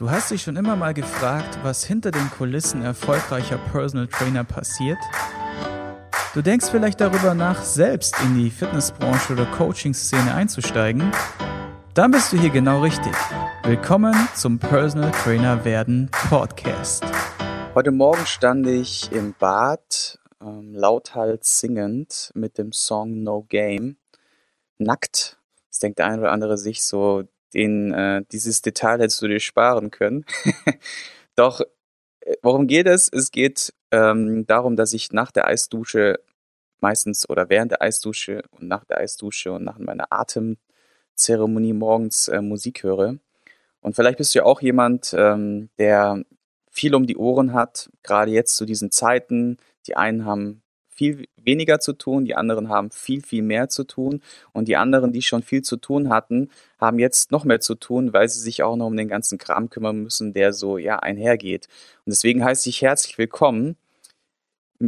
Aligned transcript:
Du 0.00 0.10
hast 0.10 0.30
dich 0.30 0.40
schon 0.40 0.56
immer 0.56 0.76
mal 0.76 0.94
gefragt, 0.94 1.58
was 1.62 1.84
hinter 1.84 2.10
den 2.10 2.30
Kulissen 2.30 2.80
erfolgreicher 2.80 3.58
Personal 3.58 4.06
Trainer 4.06 4.44
passiert? 4.44 4.96
Du 6.32 6.40
denkst 6.40 6.68
vielleicht 6.70 7.02
darüber 7.02 7.34
nach, 7.34 7.62
selbst 7.62 8.18
in 8.24 8.34
die 8.34 8.48
Fitnessbranche 8.48 9.34
oder 9.34 9.44
Coaching-Szene 9.44 10.32
einzusteigen? 10.32 11.12
Dann 11.92 12.12
bist 12.12 12.32
du 12.32 12.38
hier 12.38 12.48
genau 12.48 12.80
richtig. 12.80 13.12
Willkommen 13.64 14.14
zum 14.34 14.58
Personal 14.58 15.10
Trainer 15.10 15.66
werden 15.66 16.10
Podcast. 16.30 17.04
Heute 17.74 17.90
Morgen 17.90 18.24
stand 18.24 18.66
ich 18.68 19.12
im 19.12 19.34
Bad, 19.38 20.18
ähm, 20.40 20.74
lauthals 20.74 21.60
singend 21.60 22.30
mit 22.32 22.56
dem 22.56 22.72
Song 22.72 23.22
No 23.22 23.42
Game, 23.46 23.98
nackt. 24.78 25.38
Das 25.68 25.80
denkt 25.80 25.98
der 25.98 26.06
eine 26.06 26.22
oder 26.22 26.32
andere 26.32 26.56
sich 26.56 26.82
so, 26.82 27.24
den, 27.54 27.92
äh, 27.92 28.22
dieses 28.30 28.62
Detail 28.62 29.00
hättest 29.00 29.22
du 29.22 29.28
dir 29.28 29.40
sparen 29.40 29.90
können. 29.90 30.24
Doch, 31.36 31.60
äh, 32.20 32.36
worum 32.42 32.66
geht 32.66 32.86
es? 32.86 33.08
Es 33.12 33.30
geht 33.30 33.72
ähm, 33.90 34.46
darum, 34.46 34.76
dass 34.76 34.92
ich 34.92 35.12
nach 35.12 35.30
der 35.30 35.46
Eisdusche 35.46 36.20
meistens 36.80 37.28
oder 37.28 37.48
während 37.48 37.72
der 37.72 37.82
Eisdusche 37.82 38.42
und 38.50 38.68
nach 38.68 38.84
der 38.84 38.98
Eisdusche 38.98 39.52
und 39.52 39.64
nach 39.64 39.78
meiner 39.78 40.06
Atemzeremonie 40.10 41.72
morgens 41.72 42.28
äh, 42.28 42.40
Musik 42.40 42.82
höre. 42.82 43.16
Und 43.80 43.96
vielleicht 43.96 44.18
bist 44.18 44.34
du 44.34 44.40
ja 44.40 44.44
auch 44.44 44.60
jemand, 44.60 45.14
ähm, 45.16 45.70
der 45.78 46.22
viel 46.70 46.94
um 46.94 47.06
die 47.06 47.16
Ohren 47.16 47.52
hat, 47.52 47.90
gerade 48.02 48.30
jetzt 48.30 48.56
zu 48.56 48.64
diesen 48.64 48.90
Zeiten. 48.90 49.58
Die 49.86 49.96
einen 49.96 50.24
haben 50.24 50.62
viel 51.00 51.28
weniger 51.38 51.80
zu 51.80 51.94
tun, 51.94 52.26
die 52.26 52.34
anderen 52.34 52.68
haben 52.68 52.90
viel, 52.90 53.22
viel 53.22 53.40
mehr 53.40 53.70
zu 53.70 53.84
tun 53.84 54.20
und 54.52 54.68
die 54.68 54.76
anderen, 54.76 55.12
die 55.12 55.22
schon 55.22 55.42
viel 55.42 55.62
zu 55.62 55.78
tun 55.78 56.10
hatten, 56.10 56.50
haben 56.78 56.98
jetzt 56.98 57.32
noch 57.32 57.44
mehr 57.44 57.60
zu 57.60 57.74
tun, 57.74 58.12
weil 58.12 58.28
sie 58.28 58.38
sich 58.38 58.62
auch 58.62 58.76
noch 58.76 58.88
um 58.88 58.98
den 58.98 59.08
ganzen 59.08 59.38
Kram 59.38 59.70
kümmern 59.70 60.02
müssen, 60.02 60.34
der 60.34 60.52
so 60.52 60.76
ja 60.76 60.98
einhergeht. 60.98 61.68
Und 62.04 62.10
deswegen 62.10 62.44
heiße 62.44 62.68
ich 62.68 62.82
herzlich 62.82 63.16
willkommen 63.16 63.76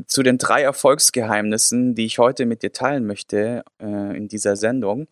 zu 0.07 0.23
den 0.23 0.37
drei 0.37 0.61
Erfolgsgeheimnissen, 0.61 1.95
die 1.95 2.05
ich 2.05 2.19
heute 2.19 2.45
mit 2.45 2.63
dir 2.63 2.75
teilen 2.75 3.07
möchte 3.07 3.65
äh, 3.81 4.15
in 4.15 4.29
dieser 4.29 4.57
Sendung. 4.57 5.07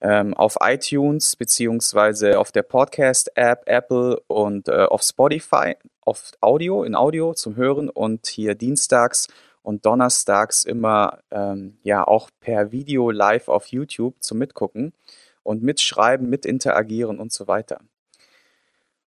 Ähm, 0.00 0.32
auf 0.32 0.56
iTunes 0.62 1.36
beziehungsweise 1.36 2.38
auf 2.38 2.50
der 2.50 2.62
Podcast-App 2.62 3.64
Apple 3.66 4.18
und 4.28 4.68
äh, 4.68 4.86
auf 4.86 5.02
Spotify, 5.02 5.74
auf 6.00 6.32
Audio, 6.40 6.82
in 6.82 6.94
Audio 6.94 7.34
zum 7.34 7.56
Hören 7.56 7.90
und 7.90 8.26
hier 8.26 8.54
dienstags 8.54 9.28
und 9.62 9.86
donnerstags 9.86 10.64
immer 10.64 11.20
ähm, 11.30 11.78
ja 11.82 12.06
auch 12.06 12.30
per 12.40 12.72
Video 12.72 13.10
live 13.10 13.48
auf 13.48 13.66
YouTube 13.66 14.16
zum 14.20 14.38
Mitgucken 14.38 14.92
und 15.42 15.62
mitschreiben, 15.62 16.28
mitinteragieren 16.28 17.18
und 17.18 17.32
so 17.32 17.48
weiter. 17.48 17.80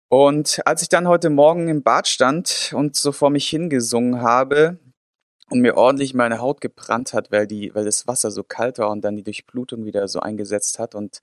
Und 0.08 0.60
als 0.66 0.82
ich 0.82 0.88
dann 0.88 1.08
heute 1.08 1.30
Morgen 1.30 1.68
im 1.68 1.82
Bad 1.82 2.06
stand 2.06 2.72
und 2.74 2.96
so 2.96 3.12
vor 3.12 3.30
mich 3.30 3.48
hingesungen 3.48 4.20
habe 4.20 4.78
und 5.48 5.60
mir 5.60 5.76
ordentlich 5.76 6.12
meine 6.12 6.38
Haut 6.38 6.60
gebrannt 6.60 7.14
hat, 7.14 7.32
weil 7.32 7.46
die, 7.46 7.74
weil 7.74 7.86
das 7.86 8.06
Wasser 8.06 8.30
so 8.30 8.42
kalt 8.42 8.78
war 8.78 8.90
und 8.90 9.02
dann 9.02 9.16
die 9.16 9.22
Durchblutung 9.22 9.86
wieder 9.86 10.06
so 10.08 10.20
eingesetzt 10.20 10.78
hat 10.78 10.94
und 10.94 11.22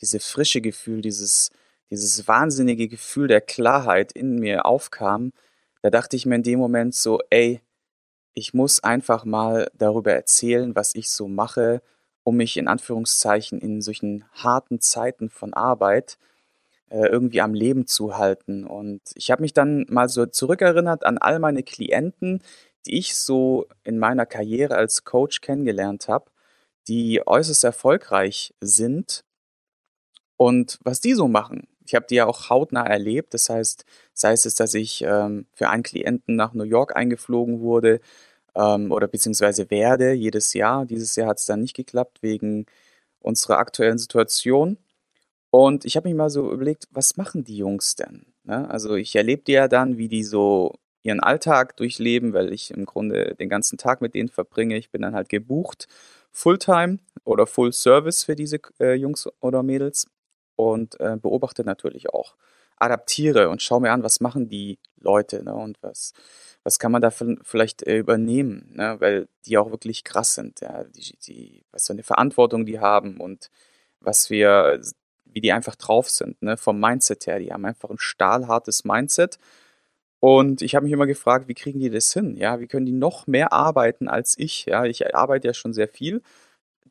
diese 0.00 0.20
frische 0.20 0.60
Gefühl, 0.60 1.00
dieses, 1.00 1.50
dieses 1.90 2.28
wahnsinnige 2.28 2.86
Gefühl 2.86 3.26
der 3.26 3.40
Klarheit 3.40 4.12
in 4.12 4.38
mir 4.38 4.66
aufkam, 4.66 5.32
da 5.82 5.90
dachte 5.90 6.16
ich 6.16 6.26
mir 6.26 6.36
in 6.36 6.42
dem 6.42 6.58
Moment 6.58 6.94
so, 6.94 7.20
ey, 7.30 7.60
ich 8.38 8.54
muss 8.54 8.82
einfach 8.84 9.24
mal 9.24 9.68
darüber 9.76 10.12
erzählen, 10.12 10.76
was 10.76 10.94
ich 10.94 11.10
so 11.10 11.28
mache, 11.28 11.82
um 12.22 12.36
mich 12.36 12.56
in 12.56 12.68
Anführungszeichen 12.68 13.60
in 13.60 13.82
solchen 13.82 14.24
harten 14.32 14.80
Zeiten 14.80 15.28
von 15.28 15.54
Arbeit 15.54 16.18
äh, 16.90 17.06
irgendwie 17.08 17.40
am 17.40 17.54
Leben 17.54 17.86
zu 17.86 18.16
halten. 18.16 18.64
Und 18.64 19.00
ich 19.14 19.30
habe 19.30 19.42
mich 19.42 19.54
dann 19.54 19.86
mal 19.88 20.08
so 20.08 20.26
zurückerinnert 20.26 21.04
an 21.04 21.18
all 21.18 21.40
meine 21.40 21.62
Klienten, 21.64 22.42
die 22.86 22.98
ich 22.98 23.16
so 23.16 23.66
in 23.84 23.98
meiner 23.98 24.26
Karriere 24.26 24.76
als 24.76 25.04
Coach 25.04 25.40
kennengelernt 25.40 26.08
habe, 26.08 26.30
die 26.86 27.26
äußerst 27.26 27.64
erfolgreich 27.64 28.54
sind 28.60 29.24
und 30.36 30.78
was 30.84 31.00
die 31.00 31.14
so 31.14 31.28
machen. 31.28 31.66
Ich 31.84 31.94
habe 31.94 32.06
die 32.08 32.16
ja 32.16 32.26
auch 32.26 32.50
hautnah 32.50 32.86
erlebt. 32.86 33.32
Das 33.32 33.48
heißt, 33.48 33.84
sei 34.12 34.32
es, 34.32 34.42
dass 34.42 34.74
ich 34.74 35.02
ähm, 35.02 35.46
für 35.54 35.70
einen 35.70 35.82
Klienten 35.82 36.36
nach 36.36 36.52
New 36.52 36.64
York 36.64 36.94
eingeflogen 36.94 37.60
wurde, 37.60 38.00
ähm, 38.58 38.92
oder 38.92 39.08
beziehungsweise 39.08 39.70
werde 39.70 40.12
jedes 40.12 40.52
Jahr. 40.54 40.84
Dieses 40.86 41.16
Jahr 41.16 41.28
hat 41.28 41.38
es 41.38 41.46
dann 41.46 41.62
nicht 41.62 41.76
geklappt 41.76 42.22
wegen 42.22 42.66
unserer 43.20 43.58
aktuellen 43.58 43.98
Situation. 43.98 44.78
Und 45.50 45.84
ich 45.84 45.96
habe 45.96 46.08
mich 46.08 46.16
mal 46.16 46.30
so 46.30 46.52
überlegt, 46.52 46.88
was 46.90 47.16
machen 47.16 47.44
die 47.44 47.56
Jungs 47.56 47.96
denn? 47.96 48.26
Ne? 48.44 48.68
Also 48.70 48.96
ich 48.96 49.16
erlebe 49.16 49.50
ja 49.52 49.68
dann, 49.68 49.98
wie 49.98 50.08
die 50.08 50.24
so 50.24 50.74
ihren 51.02 51.20
Alltag 51.20 51.76
durchleben, 51.76 52.32
weil 52.34 52.52
ich 52.52 52.70
im 52.72 52.84
Grunde 52.84 53.34
den 53.36 53.48
ganzen 53.48 53.78
Tag 53.78 54.00
mit 54.02 54.14
denen 54.14 54.28
verbringe. 54.28 54.76
Ich 54.76 54.90
bin 54.90 55.02
dann 55.02 55.14
halt 55.14 55.28
gebucht, 55.28 55.88
Fulltime 56.32 56.98
oder 57.24 57.46
Full 57.46 57.72
Service 57.72 58.24
für 58.24 58.36
diese 58.36 58.58
äh, 58.80 58.94
Jungs 58.94 59.28
oder 59.40 59.62
Mädels 59.62 60.06
und 60.56 61.00
äh, 61.00 61.16
beobachte 61.16 61.64
natürlich 61.64 62.10
auch, 62.10 62.36
adaptiere 62.80 63.48
und 63.48 63.62
schaue 63.62 63.80
mir 63.80 63.92
an, 63.92 64.02
was 64.02 64.20
machen 64.20 64.48
die 64.48 64.78
Leute 65.00 65.42
ne? 65.44 65.54
und 65.54 65.78
was 65.82 66.12
was 66.68 66.78
kann 66.78 66.92
man 66.92 67.00
da 67.00 67.10
vielleicht 67.10 67.82
äh, 67.84 67.96
übernehmen, 67.96 68.72
ne? 68.74 68.96
weil 68.98 69.28
die 69.46 69.56
auch 69.56 69.70
wirklich 69.70 70.04
krass 70.04 70.34
sind, 70.34 70.60
ja, 70.60 70.84
die, 70.84 71.16
die, 71.26 71.64
was 71.72 71.86
für 71.86 71.94
eine 71.94 72.02
Verantwortung 72.02 72.66
die 72.66 72.78
haben 72.78 73.20
und 73.20 73.48
was 74.00 74.28
wir, 74.28 74.78
wie 75.24 75.40
die 75.40 75.52
einfach 75.52 75.76
drauf 75.76 76.10
sind, 76.10 76.42
ne? 76.42 76.58
vom 76.58 76.78
Mindset 76.78 77.26
her. 77.26 77.38
Die 77.38 77.52
haben 77.52 77.64
einfach 77.64 77.88
ein 77.88 77.98
stahlhartes 77.98 78.84
Mindset. 78.84 79.38
Und 80.20 80.60
ich 80.60 80.74
habe 80.74 80.84
mich 80.84 80.92
immer 80.92 81.06
gefragt, 81.06 81.48
wie 81.48 81.54
kriegen 81.54 81.80
die 81.80 81.88
das 81.88 82.12
hin? 82.12 82.36
Ja, 82.36 82.60
wie 82.60 82.66
können 82.66 82.84
die 82.84 82.92
noch 82.92 83.26
mehr 83.26 83.52
arbeiten 83.52 84.08
als 84.08 84.36
ich? 84.36 84.66
Ja, 84.66 84.84
ich 84.84 85.14
arbeite 85.14 85.48
ja 85.48 85.54
schon 85.54 85.72
sehr 85.72 85.88
viel, 85.88 86.22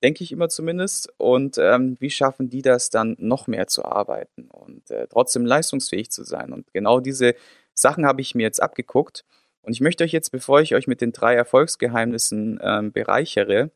denke 0.04 0.24
ich 0.24 0.32
immer 0.32 0.50
zumindest. 0.50 1.14
Und 1.18 1.58
ähm, 1.58 1.98
wie 2.00 2.10
schaffen 2.10 2.50
die 2.50 2.62
das 2.62 2.90
dann 2.90 3.16
noch 3.20 3.48
mehr 3.48 3.68
zu 3.68 3.86
arbeiten 3.86 4.50
und 4.50 4.90
äh, 4.92 5.08
trotzdem 5.08 5.46
leistungsfähig 5.46 6.12
zu 6.12 6.24
sein? 6.24 6.54
Und 6.54 6.72
genau 6.74 7.00
diese 7.00 7.36
Sachen 7.74 8.06
habe 8.06 8.22
ich 8.22 8.36
mir 8.36 8.44
jetzt 8.44 8.62
abgeguckt 8.62 9.24
und 9.68 9.74
ich 9.74 9.82
möchte 9.82 10.06
euch 10.06 10.14
jetzt, 10.14 10.32
bevor 10.32 10.62
ich 10.62 10.76
euch 10.76 10.88
mit 10.88 11.02
den 11.02 11.12
drei 11.12 11.36
Erfolgsgeheimnissen 11.36 12.58
ähm, 12.62 12.94
bereichere, 12.94 13.70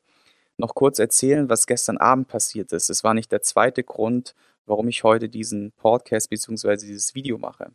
noch 0.56 0.74
kurz 0.74 1.00
erzählen, 1.00 1.50
was 1.50 1.68
gestern 1.68 1.98
Abend 1.98 2.30
passiert 2.30 2.72
ist. 2.72 2.90
Es 2.90 3.04
war 3.04 3.14
nicht 3.14 3.30
der 3.32 3.42
zweite 3.42 3.84
Grund, 3.84 4.34
warum 4.66 4.88
ich 4.88 5.04
heute 5.04 5.28
diesen 5.28 5.74
Podcast 5.74 6.30
bzw. 6.30 6.78
dieses 6.78 7.14
Video 7.14 7.38
mache. 7.38 7.74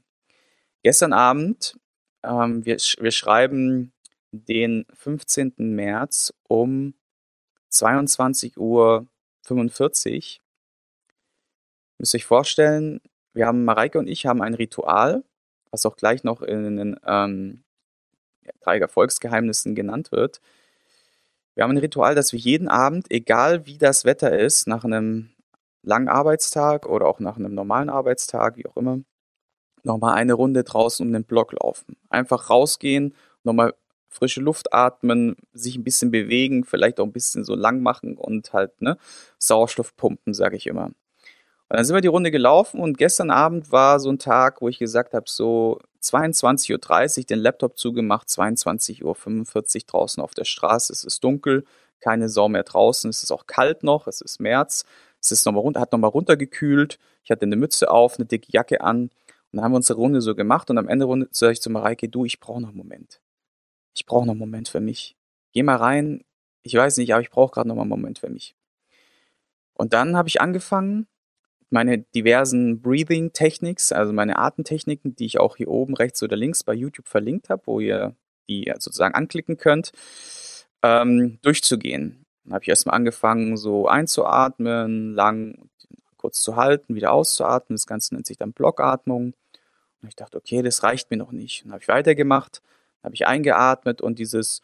Gestern 0.83 1.13
Abend, 1.13 1.79
ähm, 2.23 2.65
wir, 2.65 2.77
wir 2.77 3.11
schreiben 3.11 3.93
den 4.33 4.87
15. 4.95 5.53
März 5.59 6.33
um 6.49 6.95
22.45 7.85 8.59
Uhr. 8.59 9.07
Müsst 11.99 12.15
ihr 12.15 12.19
euch 12.19 12.25
vorstellen, 12.25 13.01
wir 13.33 13.47
haben, 13.47 13.65
Mareike 13.65 13.99
und 13.99 14.09
ich 14.09 14.27
haben 14.27 14.43
ein 14.43 14.55
Ritual, 14.55 15.25
was 15.71 15.87
auch 15.87 15.97
gleich 15.97 16.25
noch 16.25 16.43
in 16.43 16.77
den 16.77 17.01
ähm, 17.07 17.65
drei 18.61 18.79
Erfolgsgeheimnissen 18.79 19.75
genannt 19.75 20.13
wird. 20.13 20.41
Wir 21.55 21.65
haben 21.65 21.73
ein 21.73 21.79
Ritual, 21.79 22.15
dass 22.15 22.33
wir 22.33 22.39
jeden 22.39 22.69
Abend, 22.69 23.11
egal 23.11 23.67
wie 23.67 23.79
das 23.79 24.05
Wetter 24.05 24.39
ist, 24.39 24.67
nach 24.67 24.85
einem 24.85 25.31
langen 25.83 26.09
Arbeitstag 26.09 26.87
oder 26.87 27.07
auch 27.07 27.21
nach 27.21 27.37
einem 27.37 27.55
normalen 27.55 27.89
Arbeitstag, 27.89 28.57
wie 28.57 28.67
auch 28.67 28.77
immer, 28.77 29.01
nochmal 29.83 30.15
eine 30.15 30.35
Runde 30.35 30.65
draußen 30.65 31.07
um 31.07 31.13
den 31.13 31.25
Block 31.25 31.53
laufen. 31.53 31.97
Einfach 32.11 32.51
rausgehen, 32.51 33.15
nochmal 33.45 33.75
frische 34.17 34.41
Luft 34.41 34.73
atmen, 34.73 35.37
sich 35.53 35.77
ein 35.77 35.85
bisschen 35.85 36.11
bewegen, 36.11 36.65
vielleicht 36.65 37.01
auch 37.01 37.05
ein 37.05 37.13
bisschen 37.13 37.45
so 37.45 37.55
lang 37.55 37.81
machen 37.81 38.17
und 38.17 38.53
halt 38.53 38.81
ne, 38.81 38.97
Sauerstoff 39.39 39.97
pumpen, 39.97 40.35
sage 40.35 40.57
ich 40.57 40.67
immer. 40.67 40.87
Und 41.69 41.77
dann 41.77 41.85
sind 41.85 41.97
wir 41.97 42.01
die 42.01 42.09
Runde 42.09 42.31
gelaufen 42.31 42.81
und 42.81 42.97
gestern 42.97 43.31
Abend 43.31 43.73
war 43.73 43.99
so 43.99 44.09
ein 44.09 44.19
Tag, 44.19 44.63
wo 44.63 44.69
ich 44.69 44.79
gesagt 44.79 45.15
habe, 45.15 45.27
so 45.29 45.81
22.30 46.01 47.19
Uhr 47.19 47.25
den 47.25 47.39
Laptop 47.41 47.77
zugemacht, 47.77 48.29
22.45 48.29 49.05
Uhr 49.05 49.83
draußen 49.87 50.23
auf 50.23 50.33
der 50.33 50.45
Straße, 50.45 50.93
es 50.93 51.03
ist 51.03 51.25
dunkel, 51.25 51.65
keine 52.01 52.29
Sau 52.29 52.49
mehr 52.49 52.63
draußen, 52.63 53.11
es 53.11 53.25
ist 53.25 53.33
auch 53.33 53.47
kalt 53.47 53.83
noch, 53.83 54.07
es 54.07 54.21
ist 54.21 54.41
März, 54.41 54.85
es 55.21 55.33
ist 55.33 55.45
noch 55.45 55.53
mal 55.53 55.61
runter, 55.61 55.81
hat 55.81 55.91
nochmal 55.91 56.11
runtergekühlt, 56.11 56.99
ich 57.25 57.31
hatte 57.33 57.43
eine 57.43 57.57
Mütze 57.57 57.91
auf, 57.91 58.17
eine 58.17 58.27
dicke 58.27 58.53
Jacke 58.53 58.81
an. 58.81 59.03
Und 59.03 59.11
dann 59.53 59.65
haben 59.65 59.73
wir 59.73 59.77
unsere 59.77 59.99
Runde 59.99 60.21
so 60.21 60.37
gemacht 60.37 60.71
und 60.71 60.79
am 60.79 60.89
Ende 60.89 61.07
Runde 61.07 61.29
sage 61.33 61.55
ich 61.55 61.63
zu 61.63 61.71
Mareike, 61.71 62.09
du, 62.09 62.25
ich 62.25 62.39
brauche 62.39 62.61
noch 62.61 62.69
einen 62.69 62.77
Moment. 62.77 63.21
Ich 63.97 64.07
brauche 64.07 64.27
noch 64.27 64.33
einen 64.33 64.41
Moment 64.41 64.69
für 64.69 64.81
mich. 64.81 65.17
Geh 65.53 65.63
mal 65.63 65.77
rein, 65.77 66.23
ich 66.63 66.75
weiß 66.75 66.99
nicht, 66.99 67.13
aber 67.15 67.23
ich 67.23 67.31
brauche 67.31 67.53
gerade 67.53 67.69
noch 67.69 67.75
mal 67.75 67.83
einen 67.83 67.89
Moment 67.89 68.19
für 68.19 68.29
mich. 68.29 68.55
Und 69.73 69.93
dann 69.93 70.17
habe 70.17 70.29
ich 70.29 70.41
angefangen, 70.41 71.07
meine 71.71 71.99
diversen 71.99 72.81
Breathing 72.81 73.33
Techniques, 73.33 73.91
also 73.93 74.13
meine 74.13 74.39
Atemtechniken, 74.39 75.17
die 75.17 75.27
ich 75.27 75.41
auch 75.41 75.57
hier 75.57 75.69
oben 75.69 75.95
rechts 75.95 76.23
oder 76.23 76.37
links 76.37 76.63
bei 76.63 76.75
YouTube 76.75 77.09
verlinkt 77.09 77.49
habe, 77.49 77.63
wo 77.67 77.81
ihr 77.81 78.15
die 78.49 78.73
sozusagen 78.79 79.15
anklicken 79.15 79.57
könnt, 79.57 79.93
ähm, 80.83 81.39
durchzugehen. 81.43 82.25
Dann 82.45 82.55
habe 82.55 82.63
ich 82.63 82.69
erstmal 82.69 82.95
angefangen, 82.95 83.57
so 83.57 83.89
einzuatmen, 83.89 85.15
lang 85.15 85.69
kurz 86.17 86.41
zu 86.41 86.57
halten, 86.57 86.95
wieder 86.95 87.13
auszuatmen. 87.13 87.77
Das 87.77 87.87
Ganze 87.87 88.15
nennt 88.15 88.27
sich 88.27 88.37
dann 88.37 88.53
Blockatmung. 88.53 89.35
Und 90.03 90.09
ich 90.09 90.17
dachte, 90.17 90.39
okay, 90.39 90.63
das 90.63 90.83
reicht 90.83 91.11
mir 91.11 91.17
noch 91.17 91.33
nicht. 91.33 91.65
Dann 91.65 91.73
habe 91.73 91.83
ich 91.83 91.89
weitergemacht, 91.89 92.63
habe 93.03 93.15
ich 93.15 93.27
eingeatmet 93.27 94.01
und 94.01 94.19
dieses 94.19 94.63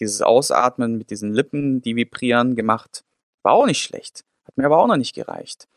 dieses 0.00 0.22
Ausatmen 0.22 0.96
mit 0.96 1.10
diesen 1.10 1.32
Lippen, 1.32 1.80
die 1.80 1.96
vibrieren, 1.96 2.56
gemacht. 2.56 3.04
War 3.42 3.52
auch 3.52 3.66
nicht 3.66 3.82
schlecht. 3.82 4.24
Hat 4.44 4.56
mir 4.56 4.66
aber 4.66 4.78
auch 4.78 4.86
noch 4.86 4.96
nicht 4.96 5.14
gereicht. 5.14 5.68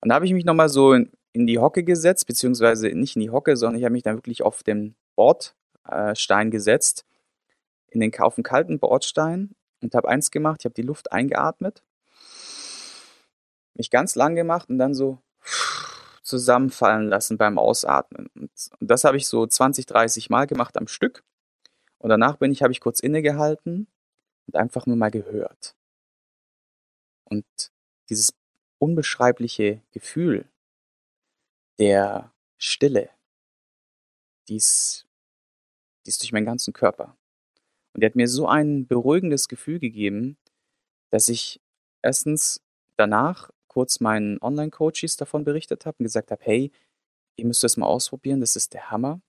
Und 0.00 0.10
da 0.10 0.14
habe 0.14 0.26
ich 0.26 0.32
mich 0.32 0.44
nochmal 0.44 0.68
so 0.68 0.92
in, 0.92 1.10
in, 1.32 1.46
die 1.46 1.58
Hocke 1.58 1.82
gesetzt, 1.82 2.26
beziehungsweise 2.26 2.88
nicht 2.88 3.16
in 3.16 3.22
die 3.22 3.30
Hocke, 3.30 3.56
sondern 3.56 3.78
ich 3.78 3.84
habe 3.84 3.92
mich 3.92 4.02
dann 4.02 4.16
wirklich 4.16 4.42
auf 4.42 4.62
den 4.62 4.94
Bordstein 5.16 6.50
gesetzt, 6.50 7.04
in 7.88 8.00
den, 8.00 8.16
auf 8.20 8.36
den 8.36 8.44
kalten 8.44 8.78
Bordstein 8.78 9.54
und 9.82 9.94
habe 9.94 10.08
eins 10.08 10.30
gemacht, 10.30 10.60
ich 10.60 10.64
habe 10.64 10.74
die 10.74 10.82
Luft 10.82 11.12
eingeatmet, 11.12 11.82
mich 13.74 13.90
ganz 13.90 14.14
lang 14.14 14.34
gemacht 14.34 14.68
und 14.68 14.78
dann 14.78 14.94
so 14.94 15.18
zusammenfallen 16.28 17.08
lassen 17.08 17.38
beim 17.38 17.58
Ausatmen. 17.58 18.28
Und, 18.34 18.50
das 18.80 19.04
habe 19.04 19.16
ich 19.16 19.26
so 19.26 19.46
20, 19.46 19.86
30 19.86 20.30
Mal 20.30 20.46
gemacht 20.46 20.76
am 20.76 20.86
Stück. 20.86 21.24
Und 21.98 22.10
danach 22.10 22.36
bin 22.36 22.52
ich, 22.52 22.62
habe 22.62 22.72
ich 22.72 22.80
kurz 22.80 23.00
innegehalten 23.00 23.88
und 24.46 24.56
einfach 24.56 24.86
nur 24.86 24.96
mal 24.96 25.10
gehört. 25.10 25.74
Und 27.24 27.46
dieses 28.08 28.34
unbeschreibliche 28.78 29.82
Gefühl 29.90 30.48
der 31.78 32.32
Stille, 32.56 33.10
die 34.48 34.56
ist 34.56 35.06
durch 36.04 36.32
meinen 36.32 36.46
ganzen 36.46 36.72
Körper. 36.72 37.16
Und 37.92 38.02
die 38.02 38.06
hat 38.06 38.16
mir 38.16 38.28
so 38.28 38.46
ein 38.46 38.86
beruhigendes 38.86 39.48
Gefühl 39.48 39.78
gegeben, 39.78 40.36
dass 41.10 41.28
ich 41.28 41.60
erstens 42.02 42.62
danach 42.96 43.50
kurz 43.68 44.00
meinen 44.00 44.38
Online-Coaches 44.40 45.16
davon 45.16 45.44
berichtet 45.44 45.86
habe 45.86 45.96
und 45.98 46.04
gesagt 46.04 46.30
habe, 46.30 46.42
hey, 46.44 46.72
ihr 47.36 47.46
müsst 47.46 47.62
das 47.62 47.76
mal 47.76 47.86
ausprobieren, 47.86 48.40
das 48.40 48.56
ist 48.56 48.74
der 48.74 48.90
Hammer. 48.90 49.20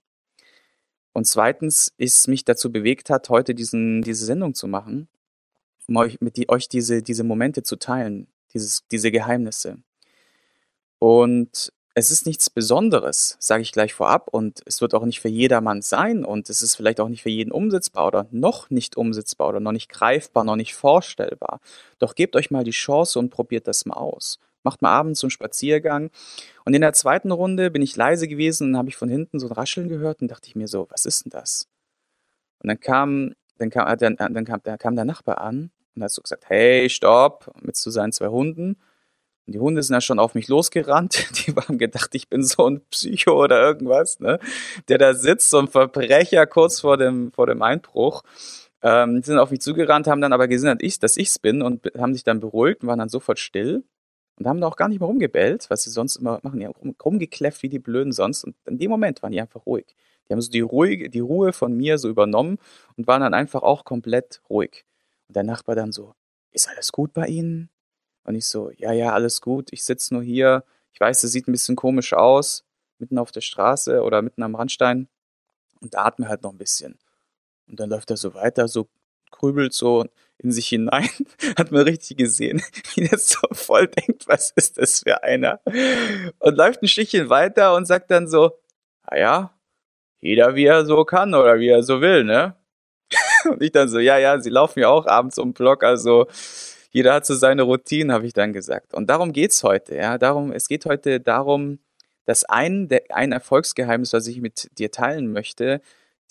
Und 1.14 1.26
zweitens 1.26 1.94
ist 1.98 2.28
mich 2.28 2.46
dazu 2.46 2.72
bewegt 2.72 3.10
hat, 3.10 3.30
heute 3.30 3.54
diesen, 3.56 4.02
diese 4.02 4.26
Sendung 4.26 4.54
zu 4.54 4.68
machen, 4.68 5.10
um 5.88 5.98
euch, 5.98 6.22
mit 6.22 6.38
die, 6.38 6.50
euch 6.50 6.70
diese, 6.70 7.02
diese 7.02 7.24
Momente 7.24 7.64
zu 7.64 7.76
teilen, 7.78 8.28
dieses, 8.54 8.86
diese 8.92 9.12
Geheimnisse. 9.12 9.78
Und 11.00 11.72
es 11.96 12.12
ist 12.12 12.26
nichts 12.26 12.50
Besonderes, 12.50 13.36
sage 13.40 13.62
ich 13.62 13.72
gleich 13.72 13.94
vorab, 13.94 14.30
und 14.32 14.62
es 14.66 14.82
wird 14.82 14.94
auch 14.94 15.06
nicht 15.06 15.20
für 15.20 15.30
jedermann 15.30 15.82
sein 15.82 16.24
und 16.24 16.50
es 16.50 16.62
ist 16.62 16.76
vielleicht 16.76 17.00
auch 17.00 17.10
nicht 17.10 17.24
für 17.24 17.30
jeden 17.30 17.52
umsetzbar 17.52 18.08
oder 18.08 18.28
noch 18.32 18.70
nicht 18.70 18.96
umsetzbar 18.96 19.50
oder 19.50 19.60
noch 19.60 19.72
nicht 19.72 19.90
greifbar, 19.90 20.44
noch 20.44 20.56
nicht 20.56 20.76
vorstellbar. 20.76 21.60
Doch 21.98 22.16
gebt 22.16 22.36
euch 22.36 22.52
mal 22.52 22.64
die 22.64 22.72
Chance 22.72 23.20
und 23.20 23.30
probiert 23.32 23.68
das 23.68 23.86
mal 23.86 23.96
aus. 23.96 24.40
Macht 24.64 24.82
mal 24.82 24.92
abends 24.92 25.22
so 25.22 25.26
einen 25.26 25.32
Spaziergang. 25.32 26.12
Und 26.66 26.74
in 26.74 26.82
der 26.82 26.94
zweiten 26.94 27.32
Runde 27.32 27.72
bin 27.72 27.82
ich 27.82 27.96
leise 27.96 28.28
gewesen 28.28 28.70
und 28.70 28.78
habe 28.78 28.90
ich 28.90 28.98
von 28.98 29.10
hinten 29.10 29.40
so 29.40 29.48
ein 29.48 29.54
Rascheln 29.54 29.88
gehört 29.90 30.22
und 30.22 30.30
dachte 30.30 30.48
ich 30.48 30.56
mir 30.56 30.68
so, 30.68 30.88
was 30.90 31.06
ist 31.06 31.26
denn 31.26 31.32
das? 31.32 31.68
Und 32.62 32.68
dann 32.68 32.80
kam, 32.80 33.34
dann 33.58 33.70
kam, 33.70 33.98
dann, 33.98 34.16
dann 34.18 34.46
kam, 34.46 34.60
dann 34.64 34.78
kam 34.78 34.96
der 34.96 35.06
Nachbar 35.06 35.40
an 35.40 35.72
und 35.96 36.04
hat 36.04 36.12
so 36.12 36.22
gesagt, 36.22 36.50
hey, 36.50 36.90
stopp, 36.90 37.52
mit 37.62 37.78
zu 37.78 37.90
seinen 37.90 38.12
zwei 38.12 38.28
Hunden. 38.28 38.78
Und 39.50 39.54
die 39.54 39.60
Hunde 39.60 39.82
sind 39.82 39.96
ja 39.96 40.02
schon 40.02 40.20
auf 40.20 40.36
mich 40.36 40.48
losgerannt. 40.48 41.28
Die 41.48 41.52
haben 41.56 41.80
gedacht, 41.80 42.14
ich 42.14 42.30
bin 42.30 42.44
so 42.44 42.70
ein 42.70 42.82
Psycho 42.92 43.44
oder 43.44 43.60
irgendwas, 43.60 44.20
ne? 44.20 44.38
Der 44.90 45.00
da 45.00 45.16
sitzt, 45.16 45.50
so 45.50 45.58
ein 45.58 45.68
Verbrecher 45.68 46.46
kurz 46.46 46.82
vor 46.82 46.98
dem, 46.98 47.32
vor 47.32 47.48
dem 47.48 47.64
Einbruch. 47.64 48.22
Ähm, 48.84 49.16
die 49.16 49.26
sind 49.26 49.40
auf 49.40 49.50
mich 49.50 49.62
zugerannt, 49.62 50.06
haben 50.06 50.22
dann 50.22 50.34
aber 50.34 50.48
gesehen, 50.48 50.68
dass 50.68 50.86
ich, 50.86 51.00
dass 51.00 51.40
bin 51.40 51.64
und 51.64 51.92
haben 51.98 52.14
sich 52.14 52.24
dann 52.24 52.40
beruhigt 52.40 52.84
und 52.84 52.90
waren 52.90 53.00
dann 53.00 53.10
sofort 53.10 53.40
still 53.40 53.84
und 54.38 54.46
haben 54.46 54.62
da 54.62 54.68
auch 54.68 54.76
gar 54.76 54.88
nicht 54.88 55.00
mehr 55.00 55.08
rumgebellt, 55.08 55.68
was 55.72 55.82
sie 55.82 55.90
sonst 55.90 56.18
immer 56.18 56.40
machen. 56.44 56.60
Die 56.60 56.68
haben 56.68 56.96
rumgekläfft 57.04 57.64
wie 57.64 57.70
die 57.70 57.80
Blöden 57.80 58.12
sonst. 58.12 58.44
Und 58.44 58.56
in 58.68 58.78
dem 58.78 58.92
Moment 58.92 59.24
waren 59.24 59.32
die 59.32 59.42
einfach 59.42 59.66
ruhig. 59.66 59.96
Die 60.28 60.34
haben 60.34 60.42
so 60.42 60.52
die, 60.52 60.62
ruhige, 60.62 61.10
die 61.10 61.22
Ruhe 61.22 61.54
von 61.54 61.76
mir 61.76 61.98
so 61.98 62.08
übernommen 62.08 62.60
und 62.98 63.08
waren 63.08 63.22
dann 63.22 63.34
einfach 63.34 63.64
auch 63.64 63.84
komplett 63.84 64.44
ruhig. 64.48 64.86
Und 65.28 65.36
der 65.36 65.44
Nachbar 65.44 65.74
dann 65.74 65.92
so, 65.92 66.14
ist 66.52 66.70
alles 66.70 66.92
gut 66.92 67.14
bei 67.14 67.26
Ihnen? 67.26 67.72
Und 68.30 68.36
ich 68.36 68.46
so, 68.46 68.70
ja, 68.78 68.92
ja, 68.92 69.12
alles 69.12 69.42
gut. 69.42 69.70
Ich 69.72 69.84
sitze 69.84 70.14
nur 70.14 70.22
hier. 70.22 70.64
Ich 70.94 71.02
weiß, 71.02 71.24
es 71.24 71.32
sieht 71.32 71.48
ein 71.48 71.52
bisschen 71.52 71.76
komisch 71.76 72.14
aus, 72.14 72.64
mitten 73.00 73.18
auf 73.18 73.32
der 73.32 73.42
Straße 73.42 74.04
oder 74.04 74.22
mitten 74.22 74.44
am 74.44 74.54
Randstein 74.54 75.08
und 75.82 75.98
atme 75.98 76.30
halt 76.30 76.44
noch 76.44 76.52
ein 76.52 76.60
bisschen. 76.60 77.00
Und 77.68 77.80
dann 77.80 77.90
läuft 77.90 78.12
er 78.12 78.18
so 78.18 78.36
weiter, 78.36 78.68
so 78.68 78.88
grübelt 79.32 79.74
so 79.74 80.06
in 80.38 80.52
sich 80.52 80.68
hinein, 80.68 81.10
hat 81.58 81.72
man 81.72 81.82
richtig 81.82 82.18
gesehen, 82.18 82.62
wie 82.94 83.08
der 83.08 83.18
so 83.18 83.40
voll 83.52 83.88
denkt, 83.88 84.28
was 84.28 84.52
ist 84.52 84.78
das 84.78 85.00
für 85.00 85.24
einer? 85.24 85.60
Und 86.38 86.56
läuft 86.56 86.84
ein 86.84 86.88
Stückchen 86.88 87.32
weiter 87.32 87.74
und 87.74 87.88
sagt 87.88 88.12
dann 88.12 88.28
so, 88.28 88.52
naja, 89.10 89.58
jeder 90.20 90.54
wie 90.54 90.66
er 90.66 90.86
so 90.86 91.04
kann 91.04 91.34
oder 91.34 91.58
wie 91.58 91.70
er 91.70 91.82
so 91.82 92.00
will, 92.00 92.26
ne? 92.26 92.56
Und 93.50 93.64
ich 93.64 93.72
dann 93.72 93.90
so, 93.90 93.98
ja, 93.98 94.20
ja, 94.20 94.40
sie 94.40 94.52
laufen 94.52 94.82
ja 94.82 94.90
auch 94.90 95.08
abends 95.08 95.40
um 95.40 95.50
den 95.50 95.54
Block, 95.56 95.84
also 95.84 96.28
jeder 96.92 97.14
hat 97.14 97.26
so 97.26 97.36
seine 97.36 97.64
Routinen, 97.64 98.12
habe 98.12 98.26
ich 98.26 98.34
dann 98.34 98.54
gesagt. 98.54 98.94
Und 98.94 99.10
darum 99.10 99.34
geht's 99.34 99.64
heute, 99.64 99.96
ja. 99.96 100.18
Darum, 100.18 100.52
es 100.52 100.68
geht 100.68 100.86
heute 100.86 101.20
darum, 101.20 101.80
dass 102.26 102.44
ein, 102.46 102.88
der, 102.88 103.04
ein 103.10 103.32
Erfolgsgeheimnis, 103.32 104.14
was 104.14 104.28
ich 104.28 104.42
mit 104.42 104.70
dir 104.78 104.92
teilen 104.92 105.32
möchte, 105.32 105.82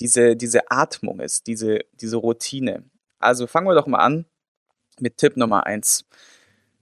diese, 0.01 0.37
diese 0.37 0.71
Atmung 0.71 1.21
ist, 1.21 1.47
diese, 1.47 1.81
diese 1.95 2.17
Routine. 2.17 2.85
Also 3.19 3.47
fangen 3.47 3.67
wir 3.67 3.75
doch 3.75 3.87
mal 3.87 3.99
an 3.99 4.27
mit 5.01 5.17
Tipp 5.17 5.37
Nummer 5.37 5.67
eins. 5.67 6.05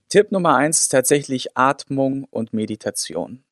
Tipp 0.08 0.32
Nummer 0.32 0.56
eins 0.56 0.82
ist 0.82 0.88
tatsächlich 0.88 1.56
Atmung 1.56 2.24
und 2.30 2.52
Meditation. 2.52 3.44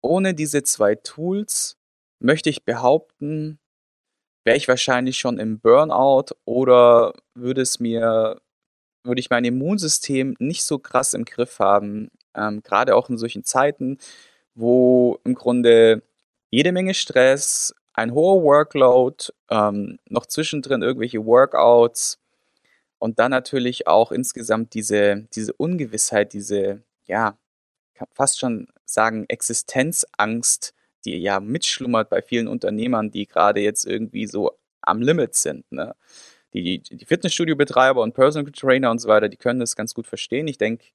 Ohne 0.00 0.34
diese 0.34 0.62
zwei 0.62 0.94
Tools 0.94 1.76
möchte 2.18 2.50
ich 2.50 2.64
behaupten, 2.64 3.58
wäre 4.44 4.56
ich 4.56 4.68
wahrscheinlich 4.68 5.18
schon 5.18 5.38
im 5.38 5.60
Burnout 5.60 6.34
oder 6.44 7.12
würde 7.34 7.62
es 7.62 7.80
mir 7.80 8.40
würde 9.02 9.20
ich 9.20 9.30
mein 9.30 9.44
Immunsystem 9.44 10.36
nicht 10.38 10.64
so 10.64 10.78
krass 10.78 11.14
im 11.14 11.24
Griff 11.24 11.58
haben, 11.58 12.10
ähm, 12.34 12.62
gerade 12.62 12.94
auch 12.96 13.08
in 13.08 13.18
solchen 13.18 13.44
Zeiten, 13.44 13.98
wo 14.54 15.18
im 15.24 15.34
Grunde 15.34 16.02
jede 16.50 16.72
Menge 16.72 16.94
Stress, 16.94 17.74
ein 17.94 18.14
hoher 18.14 18.42
Workload, 18.42 19.26
ähm, 19.50 19.98
noch 20.08 20.26
zwischendrin 20.26 20.82
irgendwelche 20.82 21.24
Workouts 21.24 22.18
und 22.98 23.18
dann 23.18 23.30
natürlich 23.30 23.86
auch 23.86 24.12
insgesamt 24.12 24.74
diese, 24.74 25.26
diese 25.34 25.52
Ungewissheit, 25.54 26.32
diese, 26.32 26.82
ja, 27.06 27.36
fast 28.12 28.38
schon 28.38 28.68
sagen, 28.84 29.24
Existenzangst, 29.28 30.74
die 31.04 31.16
ja 31.16 31.40
mitschlummert 31.40 32.10
bei 32.10 32.22
vielen 32.22 32.48
Unternehmern, 32.48 33.10
die 33.10 33.26
gerade 33.26 33.60
jetzt 33.60 33.86
irgendwie 33.86 34.26
so 34.26 34.52
am 34.82 35.02
Limit 35.02 35.34
sind. 35.34 35.70
Ne? 35.72 35.94
Die, 36.54 36.80
die 36.80 37.04
Fitnessstudio-Betreiber 37.04 38.02
und 38.02 38.14
Personal 38.14 38.50
Trainer 38.52 38.90
und 38.90 38.98
so 38.98 39.08
weiter, 39.08 39.28
die 39.28 39.36
können 39.36 39.60
das 39.60 39.76
ganz 39.76 39.94
gut 39.94 40.06
verstehen. 40.06 40.48
Ich 40.48 40.58
denke, 40.58 40.86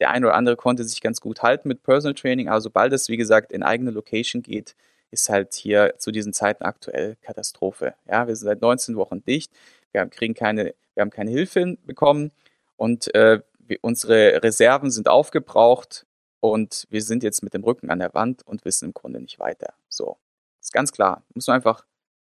der 0.00 0.10
eine 0.10 0.26
oder 0.26 0.34
andere 0.34 0.56
konnte 0.56 0.84
sich 0.84 1.00
ganz 1.00 1.20
gut 1.20 1.42
halten 1.42 1.68
mit 1.68 1.82
Personal 1.82 2.14
Training, 2.14 2.48
aber 2.48 2.60
sobald 2.60 2.92
es, 2.92 3.08
wie 3.08 3.16
gesagt, 3.16 3.52
in 3.52 3.62
eigene 3.62 3.90
Location 3.90 4.42
geht, 4.42 4.76
ist 5.10 5.28
halt 5.28 5.54
hier 5.54 5.94
zu 5.98 6.10
diesen 6.10 6.32
Zeiten 6.32 6.64
aktuell 6.64 7.16
Katastrophe. 7.22 7.94
Ja, 8.06 8.26
wir 8.26 8.36
sind 8.36 8.46
seit 8.46 8.60
19 8.60 8.96
Wochen 8.96 9.24
dicht, 9.24 9.52
wir 9.92 10.00
haben, 10.00 10.10
kriegen 10.10 10.34
keine, 10.34 10.74
wir 10.94 11.00
haben 11.00 11.10
keine 11.10 11.30
Hilfe 11.30 11.76
bekommen 11.84 12.32
und 12.76 13.14
äh, 13.14 13.40
wir, 13.58 13.78
unsere 13.80 14.42
Reserven 14.42 14.90
sind 14.90 15.08
aufgebraucht 15.08 16.06
und 16.40 16.86
wir 16.90 17.02
sind 17.02 17.22
jetzt 17.22 17.42
mit 17.42 17.54
dem 17.54 17.64
Rücken 17.64 17.90
an 17.90 17.98
der 17.98 18.14
Wand 18.14 18.46
und 18.46 18.64
wissen 18.64 18.86
im 18.86 18.94
Grunde 18.94 19.20
nicht 19.20 19.38
weiter. 19.38 19.74
So, 19.88 20.18
ist 20.60 20.72
ganz 20.72 20.92
klar, 20.92 21.24
muss 21.34 21.46
man 21.46 21.56
einfach 21.56 21.86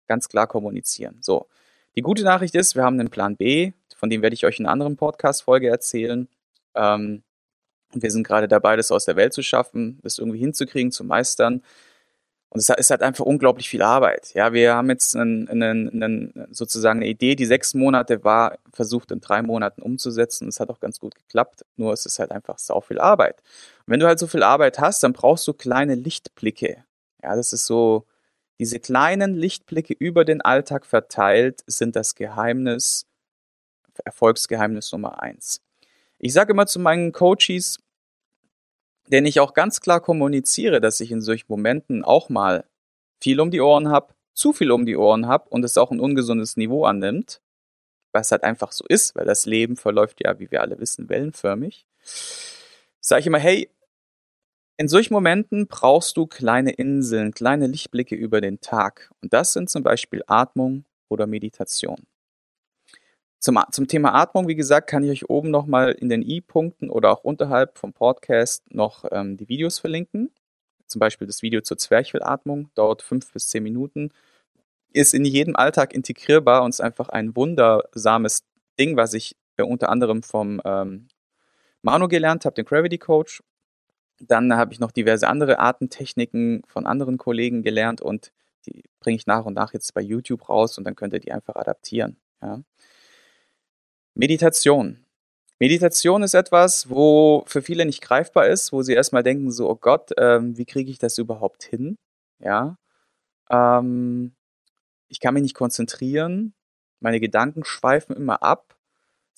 ganz 0.06 0.28
klar 0.28 0.46
kommunizieren. 0.46 1.18
So, 1.20 1.48
die 1.96 2.02
gute 2.02 2.22
Nachricht 2.22 2.54
ist, 2.54 2.76
wir 2.76 2.84
haben 2.84 2.98
einen 2.98 3.10
Plan 3.10 3.36
B, 3.36 3.72
von 3.96 4.10
dem 4.10 4.22
werde 4.22 4.34
ich 4.34 4.46
euch 4.46 4.58
in 4.58 4.66
einer 4.66 4.72
anderen 4.72 4.96
Podcast-Folge 4.96 5.68
erzählen. 5.68 6.28
Ähm, 6.74 7.22
und 7.92 8.02
wir 8.02 8.10
sind 8.10 8.26
gerade 8.26 8.48
dabei, 8.48 8.76
das 8.76 8.92
aus 8.92 9.04
der 9.04 9.16
Welt 9.16 9.32
zu 9.32 9.42
schaffen, 9.42 9.98
das 10.02 10.18
irgendwie 10.18 10.38
hinzukriegen, 10.38 10.92
zu 10.92 11.04
meistern. 11.04 11.62
Und 12.52 12.58
es 12.58 12.68
ist 12.68 12.90
halt 12.90 13.02
einfach 13.02 13.24
unglaublich 13.24 13.68
viel 13.68 13.82
Arbeit. 13.82 14.32
Ja, 14.34 14.52
wir 14.52 14.74
haben 14.74 14.90
jetzt 14.90 15.14
einen, 15.14 15.48
einen, 15.48 16.02
einen, 16.02 16.48
sozusagen 16.50 16.98
eine 16.98 17.08
Idee, 17.08 17.36
die 17.36 17.46
sechs 17.46 17.74
Monate 17.74 18.24
war, 18.24 18.58
versucht 18.72 19.12
in 19.12 19.20
drei 19.20 19.42
Monaten 19.42 19.82
umzusetzen. 19.82 20.48
Es 20.48 20.58
hat 20.58 20.68
auch 20.68 20.80
ganz 20.80 20.98
gut 20.98 21.14
geklappt. 21.14 21.64
Nur 21.76 21.92
es 21.92 22.06
ist 22.06 22.18
halt 22.18 22.32
einfach 22.32 22.58
sau 22.58 22.80
viel 22.80 22.98
Arbeit. 22.98 23.40
Und 23.86 23.92
wenn 23.92 24.00
du 24.00 24.06
halt 24.06 24.18
so 24.18 24.26
viel 24.26 24.42
Arbeit 24.42 24.80
hast, 24.80 25.02
dann 25.04 25.12
brauchst 25.12 25.46
du 25.46 25.52
kleine 25.52 25.94
Lichtblicke. 25.94 26.84
Ja, 27.22 27.36
das 27.36 27.52
ist 27.52 27.66
so, 27.66 28.04
diese 28.60 28.78
kleinen 28.78 29.36
Lichtblicke 29.36 29.94
über 29.94 30.26
den 30.26 30.42
Alltag 30.42 30.84
verteilt 30.84 31.64
sind 31.66 31.96
das 31.96 32.14
Geheimnis, 32.14 33.06
Erfolgsgeheimnis 34.04 34.92
Nummer 34.92 35.22
eins. 35.22 35.62
Ich 36.18 36.34
sage 36.34 36.52
immer 36.52 36.66
zu 36.66 36.78
meinen 36.78 37.12
Coaches, 37.12 37.78
denen 39.06 39.26
ich 39.26 39.40
auch 39.40 39.54
ganz 39.54 39.80
klar 39.80 40.00
kommuniziere, 40.00 40.82
dass 40.82 41.00
ich 41.00 41.10
in 41.10 41.22
solchen 41.22 41.46
Momenten 41.48 42.04
auch 42.04 42.28
mal 42.28 42.66
viel 43.18 43.40
um 43.40 43.50
die 43.50 43.62
Ohren 43.62 43.88
habe, 43.88 44.12
zu 44.34 44.52
viel 44.52 44.70
um 44.72 44.84
die 44.84 44.96
Ohren 44.96 45.26
habe 45.26 45.48
und 45.48 45.64
es 45.64 45.78
auch 45.78 45.90
ein 45.90 45.98
ungesundes 45.98 46.58
Niveau 46.58 46.84
annimmt, 46.84 47.40
was 48.12 48.30
halt 48.30 48.42
einfach 48.42 48.72
so 48.72 48.84
ist, 48.86 49.16
weil 49.16 49.24
das 49.24 49.46
Leben 49.46 49.78
verläuft 49.78 50.22
ja, 50.22 50.38
wie 50.38 50.50
wir 50.50 50.60
alle 50.60 50.78
wissen, 50.78 51.08
wellenförmig. 51.08 51.86
Sage 53.00 53.20
ich 53.20 53.26
immer, 53.26 53.38
hey, 53.38 53.70
in 54.80 54.88
solchen 54.88 55.12
Momenten 55.12 55.66
brauchst 55.66 56.16
du 56.16 56.26
kleine 56.26 56.70
Inseln, 56.70 57.34
kleine 57.34 57.66
Lichtblicke 57.66 58.14
über 58.14 58.40
den 58.40 58.62
Tag. 58.62 59.10
Und 59.20 59.34
das 59.34 59.52
sind 59.52 59.68
zum 59.68 59.82
Beispiel 59.82 60.22
Atmung 60.26 60.86
oder 61.10 61.26
Meditation. 61.26 62.06
Zum, 63.40 63.58
zum 63.72 63.88
Thema 63.88 64.14
Atmung, 64.14 64.48
wie 64.48 64.54
gesagt, 64.54 64.88
kann 64.88 65.02
ich 65.04 65.10
euch 65.10 65.28
oben 65.28 65.50
nochmal 65.50 65.92
in 65.92 66.08
den 66.08 66.22
i-Punkten 66.22 66.88
oder 66.88 67.10
auch 67.10 67.24
unterhalb 67.24 67.76
vom 67.76 67.92
Podcast 67.92 68.64
noch 68.72 69.04
ähm, 69.10 69.36
die 69.36 69.50
Videos 69.50 69.78
verlinken. 69.78 70.30
Zum 70.86 70.98
Beispiel 70.98 71.26
das 71.26 71.42
Video 71.42 71.60
zur 71.60 71.76
Zwerchfellatmung, 71.76 72.70
dauert 72.74 73.02
fünf 73.02 73.30
bis 73.34 73.48
zehn 73.50 73.62
Minuten, 73.62 74.14
ist 74.94 75.12
in 75.12 75.26
jedem 75.26 75.56
Alltag 75.56 75.92
integrierbar 75.92 76.62
und 76.62 76.70
ist 76.70 76.80
einfach 76.80 77.10
ein 77.10 77.36
wundersames 77.36 78.44
Ding, 78.78 78.96
was 78.96 79.12
ich 79.12 79.36
äh, 79.58 79.62
unter 79.62 79.90
anderem 79.90 80.22
vom 80.22 80.58
ähm, 80.64 81.08
Manu 81.82 82.08
gelernt 82.08 82.46
habe, 82.46 82.54
den 82.54 82.64
Gravity 82.64 82.96
Coach. 82.96 83.42
Dann 84.20 84.54
habe 84.54 84.72
ich 84.72 84.80
noch 84.80 84.90
diverse 84.90 85.28
andere 85.28 85.58
Atemtechniken 85.58 86.62
von 86.66 86.86
anderen 86.86 87.18
Kollegen 87.18 87.62
gelernt 87.62 88.00
und 88.00 88.32
die 88.66 88.84
bringe 89.00 89.16
ich 89.16 89.26
nach 89.26 89.46
und 89.46 89.54
nach 89.54 89.72
jetzt 89.72 89.94
bei 89.94 90.02
YouTube 90.02 90.48
raus 90.48 90.76
und 90.78 90.84
dann 90.84 90.94
könnt 90.94 91.14
ihr 91.14 91.20
die 91.20 91.32
einfach 91.32 91.56
adaptieren. 91.56 92.16
Ja. 92.42 92.62
Meditation. 94.14 95.04
Meditation 95.58 96.22
ist 96.22 96.34
etwas, 96.34 96.88
wo 96.90 97.44
für 97.46 97.62
viele 97.62 97.84
nicht 97.84 98.02
greifbar 98.02 98.46
ist, 98.48 98.72
wo 98.72 98.82
sie 98.82 98.94
erstmal 98.94 99.22
denken, 99.22 99.50
so, 99.52 99.68
oh 99.68 99.76
Gott, 99.76 100.10
ähm, 100.18 100.56
wie 100.56 100.64
kriege 100.64 100.90
ich 100.90 100.98
das 100.98 101.18
überhaupt 101.18 101.64
hin? 101.64 101.96
Ja. 102.38 102.76
Ähm, 103.50 104.34
ich 105.08 105.20
kann 105.20 105.34
mich 105.34 105.42
nicht 105.42 105.54
konzentrieren, 105.54 106.54
meine 107.00 107.20
Gedanken 107.20 107.64
schweifen 107.64 108.14
immer 108.14 108.42
ab. 108.42 108.76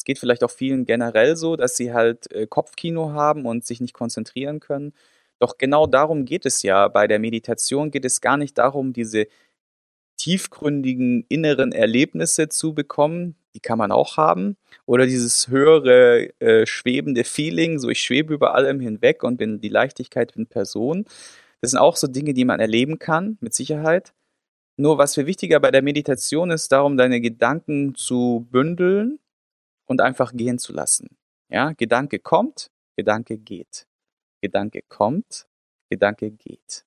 Es 0.02 0.04
geht 0.04 0.18
vielleicht 0.18 0.42
auch 0.42 0.50
vielen 0.50 0.85
generell 0.85 1.37
so, 1.37 1.54
dass 1.54 1.76
sie 1.76 1.92
halt 1.92 2.28
äh, 2.32 2.49
Kopfkino 2.49 3.12
haben 3.12 3.47
und 3.47 3.64
sich 3.64 3.80
nicht 3.80 3.94
konzentrieren 3.94 4.59
können. 4.59 4.94
Doch 5.38 5.59
genau 5.59 5.87
darum 5.87 6.25
geht 6.25 6.44
es 6.44 6.64
ja. 6.64 6.88
Bei 6.88 7.06
der 7.06 7.21
Meditation 7.21 7.92
geht 7.92 8.04
es 8.04 8.21
gar 8.21 8.37
nicht 8.37 8.59
darum, 8.59 8.92
diese 8.92 9.28
tiefgründigen 10.16 11.25
inneren 11.28 11.71
Erlebnisse 11.71 12.49
zu 12.49 12.75
bekommen, 12.75 13.37
die 13.54 13.61
kann 13.61 13.78
man 13.78 13.92
auch 13.92 14.16
haben. 14.16 14.56
Oder 14.87 15.06
dieses 15.06 15.47
höhere, 15.47 16.30
äh, 16.40 16.66
schwebende 16.66 17.23
Feeling, 17.23 17.78
so 17.78 17.88
ich 17.88 18.00
schwebe 18.02 18.35
über 18.35 18.56
allem 18.56 18.80
hinweg 18.80 19.23
und 19.23 19.37
bin 19.37 19.61
die 19.61 19.68
Leichtigkeit 19.68 20.32
in 20.35 20.49
Person. 20.49 21.04
Das 21.61 21.71
sind 21.71 21.78
auch 21.78 21.94
so 21.94 22.09
Dinge, 22.09 22.35
die 22.35 22.44
man 22.44 22.59
erleben 22.59 22.99
kann, 22.99 23.38
mit 23.40 23.54
Sicherheit. 23.54 24.14
Nur 24.76 24.99
was 24.99 25.14
viel 25.14 25.26
wichtiger 25.26 25.61
bei 25.61 25.71
der 25.71 25.82
Meditation 25.82 26.50
ist, 26.50 26.73
darum 26.73 26.97
deine 26.97 27.21
Gedanken 27.21 27.94
zu 27.94 28.49
bündeln 28.50 29.21
und 29.92 30.00
einfach 30.00 30.32
gehen 30.32 30.58
zu 30.58 30.72
lassen. 30.72 31.16
Ja, 31.49 31.72
Gedanke 31.72 32.18
kommt, 32.18 32.70
Gedanke 32.96 33.38
geht. 33.38 33.87
Gedanke 34.40 34.82
kommt, 34.88 35.46
Gedanke 35.90 36.30
geht. 36.30 36.84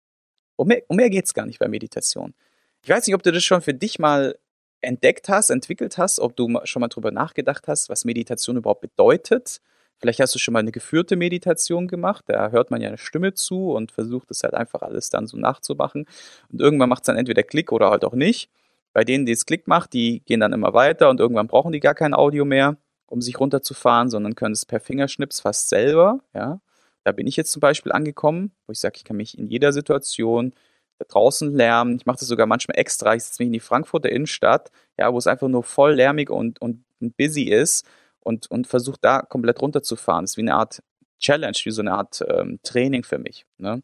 Um 0.58 0.68
mehr, 0.68 0.84
um 0.88 0.98
mehr 0.98 1.10
geht 1.10 1.26
es 1.26 1.34
gar 1.34 1.46
nicht 1.46 1.60
bei 1.60 1.68
Meditation. 1.68 2.34
Ich 2.82 2.90
weiß 2.90 3.06
nicht, 3.08 3.16
ob 3.16 3.24
du 3.24 3.32
das 3.32 3.44
schon 3.44 3.62
für 3.62 3.74
dich 3.74 4.00
mal 4.00 4.38
entdeckt 4.82 5.30
hast, 5.30 5.50
entwickelt 5.50 5.98
hast, 5.98 6.20
ob 6.20 6.36
du 6.36 6.60
schon 6.64 6.80
mal 6.80 6.88
drüber 6.88 7.12
nachgedacht 7.12 7.68
hast, 7.68 7.90
was 7.90 8.06
Meditation 8.06 8.58
überhaupt 8.58 8.82
bedeutet. 8.82 9.62
Vielleicht 9.98 10.20
hast 10.20 10.36
du 10.36 10.40
schon 10.40 10.54
mal 10.54 10.60
eine 10.60 10.72
geführte 10.72 11.16
Meditation 11.16 11.88
gemacht, 11.88 12.26
da 12.28 12.50
hört 12.50 12.70
man 12.70 12.82
ja 12.82 12.90
eine 12.90 12.98
Stimme 12.98 13.34
zu 13.34 13.72
und 13.72 13.92
versucht 13.92 14.30
es 14.32 14.44
halt 14.44 14.54
einfach 14.54 14.82
alles 14.82 15.10
dann 15.10 15.26
so 15.26 15.38
nachzumachen. 15.38 16.06
Und 16.52 16.60
irgendwann 16.60 16.90
macht 16.90 17.04
es 17.04 17.06
dann 17.06 17.18
entweder 17.18 17.44
Klick 17.44 17.72
oder 17.72 17.92
halt 17.92 18.04
auch 18.04 18.14
nicht. 18.14 18.50
Bei 18.94 19.04
denen, 19.04 19.26
die 19.26 19.32
es 19.32 19.46
Klick 19.46 19.68
macht, 19.68 19.94
die 19.94 20.22
gehen 20.26 20.40
dann 20.40 20.54
immer 20.54 20.74
weiter 20.74 21.10
und 21.10 21.20
irgendwann 21.20 21.48
brauchen 21.48 21.72
die 21.72 21.80
gar 21.80 21.96
kein 21.96 22.14
Audio 22.14 22.46
mehr, 22.46 22.78
um 23.08 23.22
sich 23.22 23.40
runterzufahren, 23.40 24.10
sondern 24.10 24.36
können 24.36 24.54
es 24.54 24.66
per 24.66 24.80
Fingerschnips 24.80 25.42
fast 25.42 25.70
selber. 25.70 26.20
Ja, 26.34 26.60
da 27.04 27.12
bin 27.12 27.28
ich 27.28 27.36
jetzt 27.36 27.52
zum 27.52 27.60
Beispiel 27.60 27.92
angekommen, 27.92 28.52
wo 28.66 28.72
ich 28.72 28.80
sage, 28.80 28.96
ich 28.98 29.04
kann 29.04 29.18
mich 29.18 29.38
in 29.38 29.48
jeder 29.48 29.74
Situation 29.74 30.54
da 30.98 31.06
draußen 31.08 31.54
Lärm. 31.54 31.96
Ich 31.96 32.06
mache 32.06 32.20
das 32.20 32.28
sogar 32.28 32.48
manchmal 32.48 32.78
extra. 32.80 33.16
Ich 33.16 33.24
setze 33.24 33.42
mich 33.44 33.48
in 33.48 33.54
die 33.54 33.60
Frankfurter 33.60 34.10
Innenstadt, 34.10 34.72
ja, 34.98 35.14
wo 35.14 35.18
es 35.18 35.28
einfach 35.28 35.48
nur 35.48 35.64
voll 35.64 35.94
lärmig 35.94 36.30
und, 36.30 36.62
und 36.62 36.86
busy 37.18 37.44
ist 37.44 37.86
und, 38.22 38.50
und 38.50 38.68
versuche 38.68 38.98
da 39.02 39.22
komplett 39.22 39.62
runterzufahren. 39.62 40.24
Das 40.24 40.32
ist 40.32 40.38
wie 40.38 40.42
eine 40.42 40.56
Art 40.56 40.82
Challenge, 41.20 41.58
wie 41.64 41.72
so 41.72 41.82
eine 41.82 41.94
Art 41.94 42.24
ähm, 42.28 42.60
Training 42.64 43.04
für 43.04 43.20
mich. 43.20 43.46
Ne? 43.58 43.84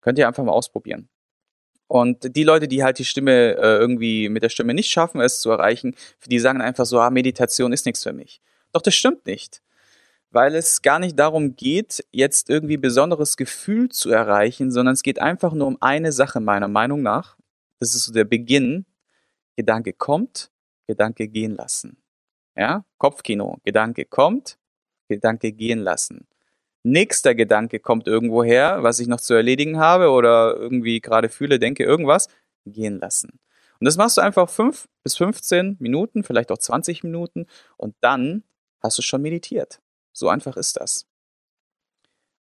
Könnt 0.00 0.18
ihr 0.18 0.28
einfach 0.28 0.44
mal 0.44 0.52
ausprobieren. 0.52 1.08
Und 1.86 2.36
die 2.36 2.44
Leute, 2.44 2.68
die 2.68 2.84
halt 2.84 2.98
die 2.98 3.04
Stimme 3.06 3.56
äh, 3.56 3.78
irgendwie 3.78 4.28
mit 4.28 4.42
der 4.42 4.50
Stimme 4.50 4.74
nicht 4.74 4.90
schaffen, 4.90 5.22
es 5.22 5.40
zu 5.40 5.50
erreichen, 5.50 5.94
für 6.18 6.28
die 6.28 6.38
sagen 6.38 6.60
einfach 6.60 6.84
so, 6.84 7.00
ah, 7.00 7.08
Meditation 7.10 7.72
ist 7.72 7.86
nichts 7.86 8.02
für 8.02 8.12
mich. 8.12 8.42
Doch 8.78 8.82
das 8.82 8.94
stimmt 8.94 9.26
nicht 9.26 9.60
weil 10.30 10.54
es 10.54 10.82
gar 10.82 10.98
nicht 10.98 11.18
darum 11.18 11.56
geht, 11.56 12.04
jetzt 12.12 12.50
irgendwie 12.50 12.76
besonderes 12.76 13.36
Gefühl 13.36 13.88
zu 13.88 14.10
erreichen, 14.10 14.70
sondern 14.70 14.94
es 14.94 15.02
geht 15.02 15.20
einfach 15.20 15.52
nur 15.54 15.66
um 15.66 15.78
eine 15.80 16.12
Sache 16.12 16.40
meiner 16.40 16.68
Meinung 16.68 17.02
nach. 17.02 17.36
Das 17.80 17.94
ist 17.94 18.04
so 18.04 18.12
der 18.12 18.24
Beginn. 18.24 18.86
Gedanke 19.56 19.92
kommt, 19.92 20.50
Gedanke 20.86 21.28
gehen 21.28 21.56
lassen. 21.56 22.02
Ja, 22.56 22.84
Kopfkino. 22.98 23.58
Gedanke 23.64 24.04
kommt, 24.04 24.58
Gedanke 25.08 25.52
gehen 25.52 25.80
lassen. 25.80 26.28
Nächster 26.84 27.34
Gedanke 27.34 27.80
kommt 27.80 28.06
irgendwo 28.06 28.44
her, 28.44 28.82
was 28.82 29.00
ich 29.00 29.08
noch 29.08 29.20
zu 29.20 29.34
erledigen 29.34 29.78
habe 29.78 30.10
oder 30.10 30.56
irgendwie 30.56 31.00
gerade 31.00 31.28
fühle, 31.28 31.58
denke 31.58 31.82
irgendwas, 31.82 32.28
gehen 32.66 33.00
lassen. 33.00 33.40
Und 33.80 33.84
das 33.84 33.96
machst 33.96 34.16
du 34.16 34.20
einfach 34.20 34.48
fünf 34.48 34.88
bis 35.02 35.16
15 35.16 35.76
Minuten, 35.80 36.22
vielleicht 36.22 36.52
auch 36.52 36.58
20 36.58 37.02
Minuten 37.02 37.46
und 37.76 37.96
dann 38.00 38.44
hast 38.80 38.98
du 38.98 39.02
schon 39.02 39.22
meditiert. 39.22 39.80
So 40.12 40.28
einfach 40.28 40.56
ist 40.56 40.76
das. 40.78 41.06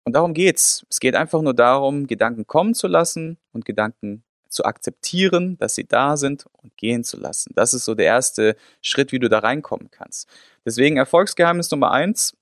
Und 0.04 0.14
darum 0.14 0.34
geht's. 0.34 0.84
Es 0.90 1.00
geht 1.00 1.14
einfach 1.14 1.42
nur 1.42 1.54
darum, 1.54 2.06
Gedanken 2.06 2.46
kommen 2.46 2.74
zu 2.74 2.88
lassen 2.88 3.38
und 3.52 3.64
Gedanken 3.64 4.24
zu 4.48 4.64
akzeptieren, 4.64 5.56
dass 5.58 5.74
sie 5.74 5.84
da 5.84 6.16
sind 6.16 6.46
und 6.52 6.76
gehen 6.76 7.04
zu 7.04 7.18
lassen. 7.18 7.52
Das 7.54 7.72
ist 7.72 7.84
so 7.84 7.94
der 7.94 8.06
erste 8.06 8.56
Schritt, 8.82 9.12
wie 9.12 9.18
du 9.18 9.28
da 9.28 9.38
reinkommen 9.38 9.90
kannst. 9.90 10.28
Deswegen 10.64 10.98
Erfolgsgeheimnis 10.98 11.70
Nummer 11.70 11.90
eins, 11.92 12.36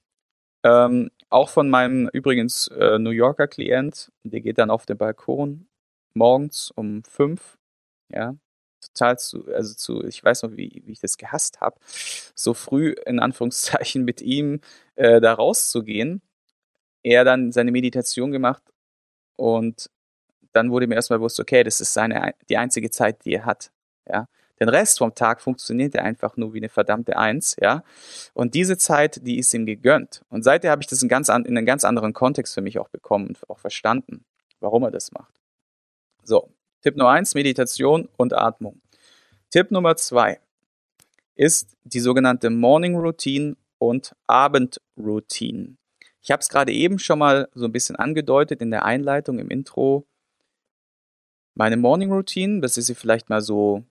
ähm, 0.65 1.11
auch 1.29 1.49
von 1.49 1.71
meinem 1.71 2.09
übrigens 2.13 2.67
äh, 2.69 2.99
New 2.99 3.11
Yorker 3.11 3.47
Klient, 3.47 4.11
der 4.25 4.41
geht 4.41 4.59
dann 4.59 4.71
auf 4.71 4.87
den 4.87 4.99
Balkon 4.99 5.69
morgens 6.15 6.73
um 6.73 7.05
fünf, 7.05 7.59
ja, 8.09 8.35
total 8.81 9.19
zu, 9.19 9.47
also 9.49 9.75
zu, 9.75 10.05
ich 10.05 10.23
weiß 10.23 10.43
noch, 10.43 10.53
wie, 10.53 10.83
wie 10.85 10.93
ich 10.93 11.01
das 11.01 11.17
gehasst 11.17 11.61
habe, 11.61 11.79
so 12.35 12.55
früh 12.55 12.95
in 13.07 13.21
Anführungszeichen 13.21 14.05
mit 14.05 14.21
ihm 14.21 14.61
äh, 14.97 15.21
da 15.21 15.35
rauszugehen. 15.35 16.23
Er 17.03 17.25
dann 17.25 17.53
seine 17.53 17.73
Meditation 17.73 18.31
gemacht 18.31 18.63
und 19.37 19.91
dann 20.53 20.71
wurde 20.71 20.87
mir 20.87 20.97
erstmal 20.97 21.19
bewusst, 21.19 21.41
okay, 21.41 21.63
das 21.63 21.81
ist 21.81 21.95
seine, 21.95 22.35
die 22.49 22.57
einzige 22.57 22.91
Zeit, 22.91 23.25
die 23.25 23.35
er 23.35 23.47
hat. 23.47 23.71
Ja. 24.09 24.27
Den 24.61 24.69
Rest 24.69 24.99
vom 24.99 25.15
Tag 25.15 25.41
funktioniert 25.41 25.95
er 25.95 26.05
einfach 26.05 26.37
nur 26.37 26.53
wie 26.53 26.59
eine 26.59 26.69
verdammte 26.69 27.17
Eins, 27.17 27.57
ja. 27.59 27.83
Und 28.35 28.55
diese 28.55 28.77
Zeit, 28.77 29.27
die 29.27 29.39
ist 29.39 29.55
ihm 29.55 29.65
gegönnt. 29.65 30.23
Und 30.29 30.43
seitdem 30.43 30.71
habe 30.71 30.83
ich 30.83 30.89
das 30.89 31.03
in, 31.03 31.09
ganz 31.09 31.31
an, 31.31 31.47
in 31.47 31.57
einen 31.57 31.67
ganz 31.67 31.85
anderen 31.85 32.13
Kontext 32.13 32.53
für 32.55 32.61
mich 32.61 32.79
auch 32.79 32.91
bekommen 32.91 33.29
und 33.29 33.49
auch 33.49 33.59
verstanden, 33.59 34.27
warum 34.61 34.83
er 34.83 34.91
das 34.91 35.13
macht. 35.13 35.33
So, 36.25 36.51
Tipp 36.83 36.97
Nummer 36.97 37.11
eins, 37.11 37.35
Meditation 37.35 38.09
und 38.17 38.33
Atmung. 38.33 38.81
Tipp 39.51 39.71
Nummer 39.71 39.97
zwei 39.97 40.41
ist 41.35 41.77
die 41.85 42.01
sogenannte 42.01 42.51
Morning 42.51 42.97
Routine 42.97 43.57
und 43.79 44.15
Abend 44.27 44.81
Routine. 44.97 45.77
Ich 46.23 46.31
habe 46.31 46.41
es 46.41 46.49
gerade 46.49 46.73
eben 46.73 46.99
schon 46.99 47.19
mal 47.19 47.49
so 47.55 47.65
ein 47.65 47.73
bisschen 47.73 47.97
angedeutet 47.97 48.61
in 48.61 48.71
der 48.71 48.85
Einleitung, 48.85 49.39
im 49.39 49.49
Intro. 49.49 50.07
Meine 51.55 51.77
Morning 51.77 52.13
Routine, 52.13 52.61
dass 52.61 52.77
ihr 52.77 52.83
sie 52.83 52.95
vielleicht 52.95 53.31
mal 53.31 53.41
so 53.41 53.85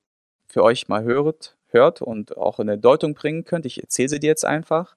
für 0.48 0.64
euch 0.64 0.88
mal 0.88 1.04
hört, 1.04 1.58
hört 1.68 2.02
und 2.02 2.38
auch 2.38 2.60
in 2.60 2.70
eine 2.70 2.80
Deutung 2.80 3.14
bringen 3.14 3.46
könnt, 3.46 3.66
ich 3.66 3.82
erzähle 3.82 4.10
sie 4.10 4.20
dir 4.20 4.28
jetzt 4.28 4.46
einfach, 4.46 4.96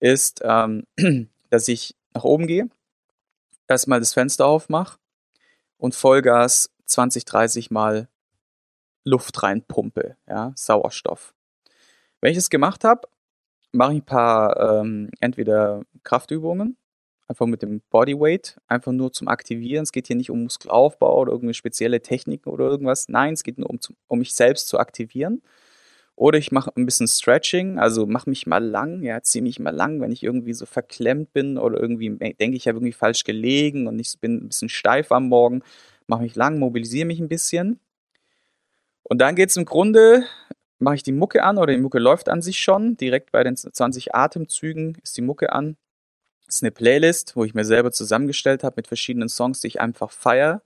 ist, 0.00 0.40
ähm, 0.44 0.84
dass 1.50 1.68
ich 1.68 1.94
nach 2.14 2.24
oben 2.24 2.46
gehe, 2.46 2.68
erstmal 3.68 4.00
das 4.00 4.14
Fenster 4.14 4.46
aufmache 4.46 4.98
und 5.78 5.94
Vollgas 5.94 6.70
20, 6.86 7.24
30 7.24 7.70
Mal 7.70 8.08
Luft 9.04 9.42
reinpumpe, 9.42 10.16
ja, 10.28 10.52
Sauerstoff. 10.56 11.34
Wenn 12.20 12.32
ich 12.32 12.38
es 12.38 12.50
gemacht 12.50 12.84
habe, 12.84 13.08
mache 13.72 13.92
ich 13.92 13.98
ein 13.98 14.06
paar 14.06 14.80
ähm, 14.80 15.10
entweder 15.20 15.82
Kraftübungen, 16.02 16.76
einfach 17.28 17.46
mit 17.46 17.62
dem 17.62 17.82
Bodyweight, 17.90 18.58
einfach 18.66 18.92
nur 18.92 19.12
zum 19.12 19.28
Aktivieren. 19.28 19.84
Es 19.84 19.92
geht 19.92 20.06
hier 20.06 20.16
nicht 20.16 20.30
um 20.30 20.42
Muskelaufbau 20.42 21.20
oder 21.20 21.32
irgendeine 21.32 21.54
spezielle 21.54 22.00
Techniken 22.00 22.48
oder 22.48 22.64
irgendwas. 22.64 23.08
Nein, 23.08 23.34
es 23.34 23.42
geht 23.42 23.58
nur 23.58 23.70
um, 23.70 23.78
um 24.08 24.18
mich 24.18 24.34
selbst 24.34 24.68
zu 24.68 24.78
aktivieren. 24.78 25.42
Oder 26.16 26.38
ich 26.38 26.50
mache 26.50 26.72
ein 26.74 26.86
bisschen 26.86 27.08
Stretching, 27.08 27.78
also 27.78 28.06
mache 28.06 28.30
mich 28.30 28.46
mal 28.46 28.64
lang, 28.64 29.02
ja, 29.02 29.22
ziehe 29.22 29.42
mich 29.42 29.60
mal 29.60 29.74
lang, 29.74 30.00
wenn 30.00 30.12
ich 30.12 30.22
irgendwie 30.22 30.54
so 30.54 30.64
verklemmt 30.64 31.34
bin 31.34 31.58
oder 31.58 31.78
irgendwie 31.78 32.08
denke, 32.08 32.56
ich 32.56 32.66
habe 32.66 32.78
irgendwie 32.78 32.94
falsch 32.94 33.24
gelegen 33.24 33.86
und 33.86 33.98
ich 33.98 34.18
bin 34.18 34.36
ein 34.38 34.48
bisschen 34.48 34.70
steif 34.70 35.12
am 35.12 35.28
Morgen, 35.28 35.62
mache 36.06 36.22
mich 36.22 36.34
lang, 36.34 36.58
mobilisiere 36.58 37.06
mich 37.06 37.20
ein 37.20 37.28
bisschen. 37.28 37.80
Und 39.02 39.18
dann 39.18 39.36
geht 39.36 39.50
es 39.50 39.56
im 39.56 39.64
Grunde, 39.64 40.24
mache 40.78 40.96
ich 40.96 41.02
die 41.02 41.12
Mucke 41.12 41.42
an 41.42 41.58
oder 41.58 41.72
die 41.72 41.80
Mucke 41.80 41.98
läuft 41.98 42.28
an 42.28 42.42
sich 42.42 42.58
schon. 42.58 42.96
Direkt 42.96 43.32
bei 43.32 43.44
den 43.44 43.56
20 43.56 44.14
Atemzügen 44.14 44.96
ist 45.02 45.16
die 45.16 45.22
Mucke 45.22 45.52
an. 45.52 45.76
Das 46.46 46.56
ist 46.56 46.62
eine 46.62 46.70
Playlist, 46.70 47.36
wo 47.36 47.44
ich 47.44 47.54
mir 47.54 47.64
selber 47.64 47.92
zusammengestellt 47.92 48.62
habe 48.64 48.74
mit 48.76 48.86
verschiedenen 48.86 49.28
Songs, 49.28 49.60
die 49.60 49.68
ich 49.68 49.80
einfach 49.80 50.10
feiere. 50.10 50.62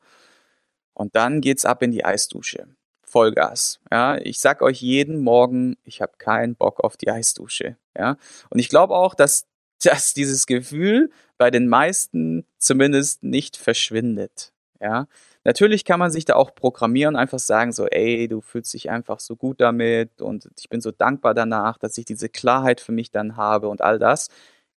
Und 0.94 1.16
dann 1.16 1.40
geht's 1.40 1.64
ab 1.64 1.82
in 1.82 1.90
die 1.90 2.04
Eisdusche. 2.04 2.66
Vollgas. 3.02 3.80
Ja, 3.90 4.18
ich 4.18 4.40
sag 4.40 4.62
euch 4.62 4.80
jeden 4.80 5.18
Morgen, 5.18 5.76
ich 5.85 6.00
habe 6.00 6.12
keinen 6.18 6.54
Bock 6.54 6.80
auf 6.80 6.97
die 6.97 7.11
Eisdusche. 7.11 7.76
Ja, 7.99 8.16
und 8.50 8.59
ich 8.59 8.68
glaube 8.68 8.94
auch, 8.94 9.14
dass, 9.14 9.47
dass 9.82 10.14
dieses 10.14 10.47
Gefühl 10.47 11.11
bei 11.37 11.50
den 11.50 11.68
meisten 11.68 12.47
zumindest 12.59 13.23
nicht 13.23 13.56
verschwindet. 13.56 14.52
Ja, 14.80 15.09
natürlich 15.44 15.85
kann 15.85 15.99
man 15.99 16.11
sich 16.11 16.25
da 16.25 16.35
auch 16.35 16.54
programmieren, 16.54 17.16
einfach 17.16 17.38
sagen 17.38 17.73
so, 17.73 17.87
ey, 17.87 18.28
du 18.28 18.40
fühlst 18.40 18.75
dich 18.75 18.90
einfach 18.90 19.20
so 19.20 19.37
gut 19.37 19.61
damit 19.61 20.20
und 20.20 20.49
ich 20.59 20.68
bin 20.68 20.80
so 20.80 20.90
dankbar 20.90 21.35
danach, 21.35 21.78
dass 21.78 21.99
ich 21.99 22.04
diese 22.04 22.28
Klarheit 22.28 22.80
für 22.80 22.92
mich 22.92 23.11
dann 23.11 23.37
habe 23.37 23.68
und 23.68 23.82
all 23.82 23.99
das 23.99 24.28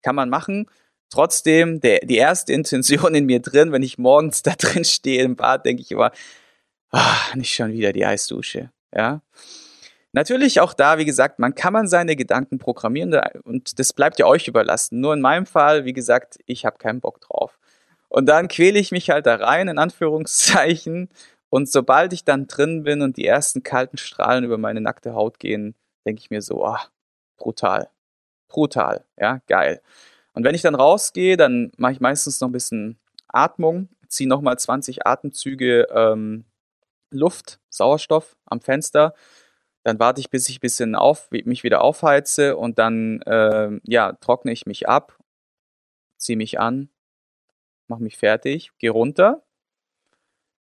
kann 0.01 0.15
man 0.15 0.29
machen. 0.29 0.67
Trotzdem, 1.09 1.81
der, 1.81 1.99
die 1.99 2.17
erste 2.17 2.53
Intention 2.53 3.15
in 3.15 3.25
mir 3.25 3.41
drin, 3.41 3.71
wenn 3.71 3.83
ich 3.83 3.97
morgens 3.97 4.43
da 4.43 4.53
drin 4.57 4.85
stehe 4.85 5.23
im 5.23 5.35
Bad, 5.35 5.65
denke 5.65 5.81
ich 5.81 5.91
immer, 5.91 6.11
ah, 6.91 7.35
nicht 7.35 7.53
schon 7.53 7.73
wieder 7.73 7.93
die 7.93 8.05
Eisdusche, 8.05 8.71
ja. 8.95 9.21
Natürlich 10.13 10.59
auch 10.59 10.73
da, 10.73 10.97
wie 10.97 11.05
gesagt, 11.05 11.39
man 11.39 11.55
kann 11.55 11.71
man 11.71 11.87
seine 11.87 12.17
Gedanken 12.17 12.57
programmieren 12.57 13.17
und 13.43 13.79
das 13.79 13.93
bleibt 13.93 14.19
ja 14.19 14.25
euch 14.25 14.47
überlassen. 14.49 14.99
Nur 14.99 15.13
in 15.13 15.21
meinem 15.21 15.45
Fall, 15.45 15.85
wie 15.85 15.93
gesagt, 15.93 16.37
ich 16.47 16.65
habe 16.65 16.77
keinen 16.77 16.99
Bock 16.99 17.21
drauf. 17.21 17.60
Und 18.11 18.25
dann 18.25 18.49
quäle 18.49 18.77
ich 18.77 18.91
mich 18.91 19.09
halt 19.09 19.25
da 19.25 19.35
rein, 19.35 19.69
in 19.69 19.77
Anführungszeichen. 19.77 21.09
Und 21.49 21.69
sobald 21.71 22.11
ich 22.11 22.25
dann 22.25 22.45
drin 22.45 22.83
bin 22.83 23.01
und 23.01 23.15
die 23.15 23.25
ersten 23.25 23.63
kalten 23.63 23.97
Strahlen 23.97 24.43
über 24.43 24.57
meine 24.57 24.81
nackte 24.81 25.13
Haut 25.13 25.39
gehen, 25.39 25.75
denke 26.05 26.19
ich 26.19 26.29
mir 26.29 26.41
so, 26.41 26.65
ah, 26.65 26.81
brutal. 27.37 27.89
Brutal, 28.49 29.05
ja, 29.17 29.39
geil. 29.47 29.81
Und 30.33 30.43
wenn 30.43 30.55
ich 30.55 30.61
dann 30.61 30.75
rausgehe, 30.75 31.37
dann 31.37 31.71
mache 31.77 31.93
ich 31.93 32.01
meistens 32.01 32.41
noch 32.41 32.49
ein 32.49 32.53
bisschen 32.53 32.99
Atmung, 33.29 33.87
ziehe 34.09 34.27
nochmal 34.27 34.59
20 34.59 35.07
Atemzüge 35.07 35.87
ähm, 35.93 36.43
Luft, 37.11 37.61
Sauerstoff 37.69 38.35
am 38.45 38.59
Fenster. 38.59 39.13
Dann 39.83 39.99
warte 39.99 40.19
ich, 40.19 40.29
bis 40.29 40.49
ich 40.49 40.57
ein 40.57 40.61
bisschen 40.61 40.95
auf, 40.95 41.31
mich 41.31 41.63
wieder 41.63 41.81
aufheize 41.81 42.57
und 42.57 42.77
dann 42.77 43.21
äh, 43.21 43.79
ja, 43.85 44.13
trockne 44.19 44.51
ich 44.51 44.65
mich 44.65 44.89
ab, 44.89 45.17
ziehe 46.17 46.37
mich 46.37 46.59
an, 46.59 46.89
mache 47.91 48.03
mich 48.03 48.17
fertig, 48.17 48.71
gehe 48.79 48.91
runter. 48.91 49.43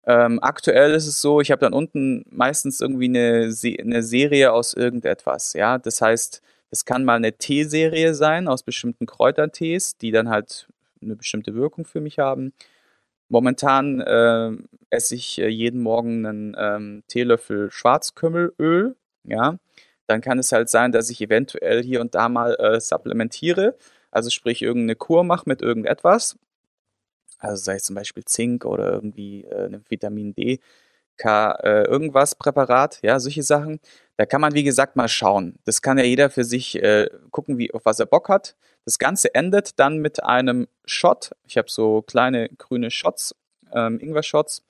Ähm, 0.07 0.39
aktuell 0.43 0.93
ist 0.95 1.07
es 1.07 1.21
so, 1.21 1.41
ich 1.41 1.51
habe 1.51 1.61
dann 1.61 1.75
unten 1.75 2.25
meistens 2.31 2.81
irgendwie 2.81 3.09
eine, 3.09 3.53
Se 3.53 3.77
eine 3.79 4.03
Serie 4.03 4.53
aus 4.53 4.75
irgendetwas. 4.75 5.53
Ja, 5.53 5.79
das 5.79 6.01
heißt, 6.01 6.43
es 6.71 6.85
kann 6.85 7.05
mal 7.05 7.17
eine 7.17 7.35
Teeserie 7.35 8.15
sein 8.15 8.49
aus 8.49 8.63
bestimmten 8.63 9.07
Kräutertees, 9.07 9.99
die 9.99 10.11
dann 10.11 10.29
halt 10.31 10.69
eine 11.03 11.17
bestimmte 11.17 11.55
Wirkung 11.55 11.85
für 11.85 12.01
mich 12.01 12.19
haben. 12.19 12.53
Momentan 13.29 14.01
äh, 14.01 14.53
esse 14.91 15.15
ich 15.15 15.39
äh, 15.41 15.49
jeden 15.49 15.83
Morgen 15.83 16.27
einen 16.27 16.57
ähm, 16.59 17.03
Teelöffel 17.09 17.71
Schwarzkümmelöl. 17.71 18.97
Ja, 19.25 19.59
dann 20.07 20.23
kann 20.23 20.39
es 20.39 20.53
halt 20.53 20.71
sein, 20.71 20.93
dass 20.93 21.11
ich 21.11 21.21
eventuell 21.21 21.83
hier 21.83 22.01
und 22.01 22.15
da 22.15 22.29
mal 22.31 22.55
äh, 22.57 22.81
supplementiere, 22.81 23.77
also 24.11 24.31
sprich 24.31 24.63
irgendeine 24.63 24.97
Kur 24.97 25.25
mache 25.25 25.45
mit 25.47 25.61
irgendetwas. 25.63 26.39
Also 27.39 27.63
sei 27.63 27.77
es 27.77 27.85
zum 27.85 27.95
Beispiel 27.95 28.25
Zink 28.25 28.65
oder 28.65 28.93
irgendwie 28.93 29.45
äh, 29.45 29.67
ein 29.67 29.85
Vitamin 29.89 30.35
D, 30.35 30.61
K, 31.17 31.53
äh, 31.63 31.83
irgendwas 31.85 32.35
Präparat, 32.35 33.01
ja, 33.03 33.19
solche 33.21 33.43
Sachen. 33.43 33.81
Da 34.17 34.27
kann 34.27 34.41
man, 34.41 34.55
wie 34.55 34.65
gesagt, 34.65 34.97
mal 34.97 35.09
schauen. 35.09 35.59
Das 35.65 35.83
kann 35.83 35.99
ja 35.99 36.05
jeder 36.05 36.31
für 36.31 36.45
sich 36.45 36.81
äh, 36.83 37.09
gucken, 37.31 37.59
wie, 37.59 37.73
auf 37.75 37.85
was 37.85 38.01
er 38.01 38.07
Bock 38.07 38.29
hat. 38.29 38.57
Das 38.85 38.99
Ganze 38.99 39.35
endet 39.35 39.79
dann 39.79 39.99
mit 39.99 40.23
einem 40.23 40.69
Shot. 40.85 41.33
Ich 41.47 41.59
habe 41.59 41.69
so 41.71 42.03
kleine 42.03 42.49
grüne 42.51 42.91
Shots, 42.91 43.35
ähm, 43.73 44.01
Ingwer-Shots 44.01 44.63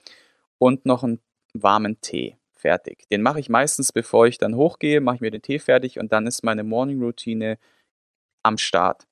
und 0.59 0.87
noch 0.87 1.05
einen 1.05 1.21
warmen 1.55 2.01
Tee 2.01 2.37
fertig. 2.55 3.09
Den 3.11 3.23
mache 3.23 3.41
ich 3.41 3.49
meistens, 3.49 3.93
bevor 3.93 4.27
ich 4.27 4.39
dann 4.39 4.57
hochgehe, 4.57 5.01
mache 5.01 5.17
ich 5.17 5.21
mir 5.21 5.31
den 5.31 5.43
Tee 5.43 5.59
fertig 5.59 5.99
und 5.99 6.13
dann 6.13 6.27
ist 6.27 6.45
meine 6.45 6.65
Morning-Routine 6.65 7.59
am 8.43 8.59
Start. 8.59 9.07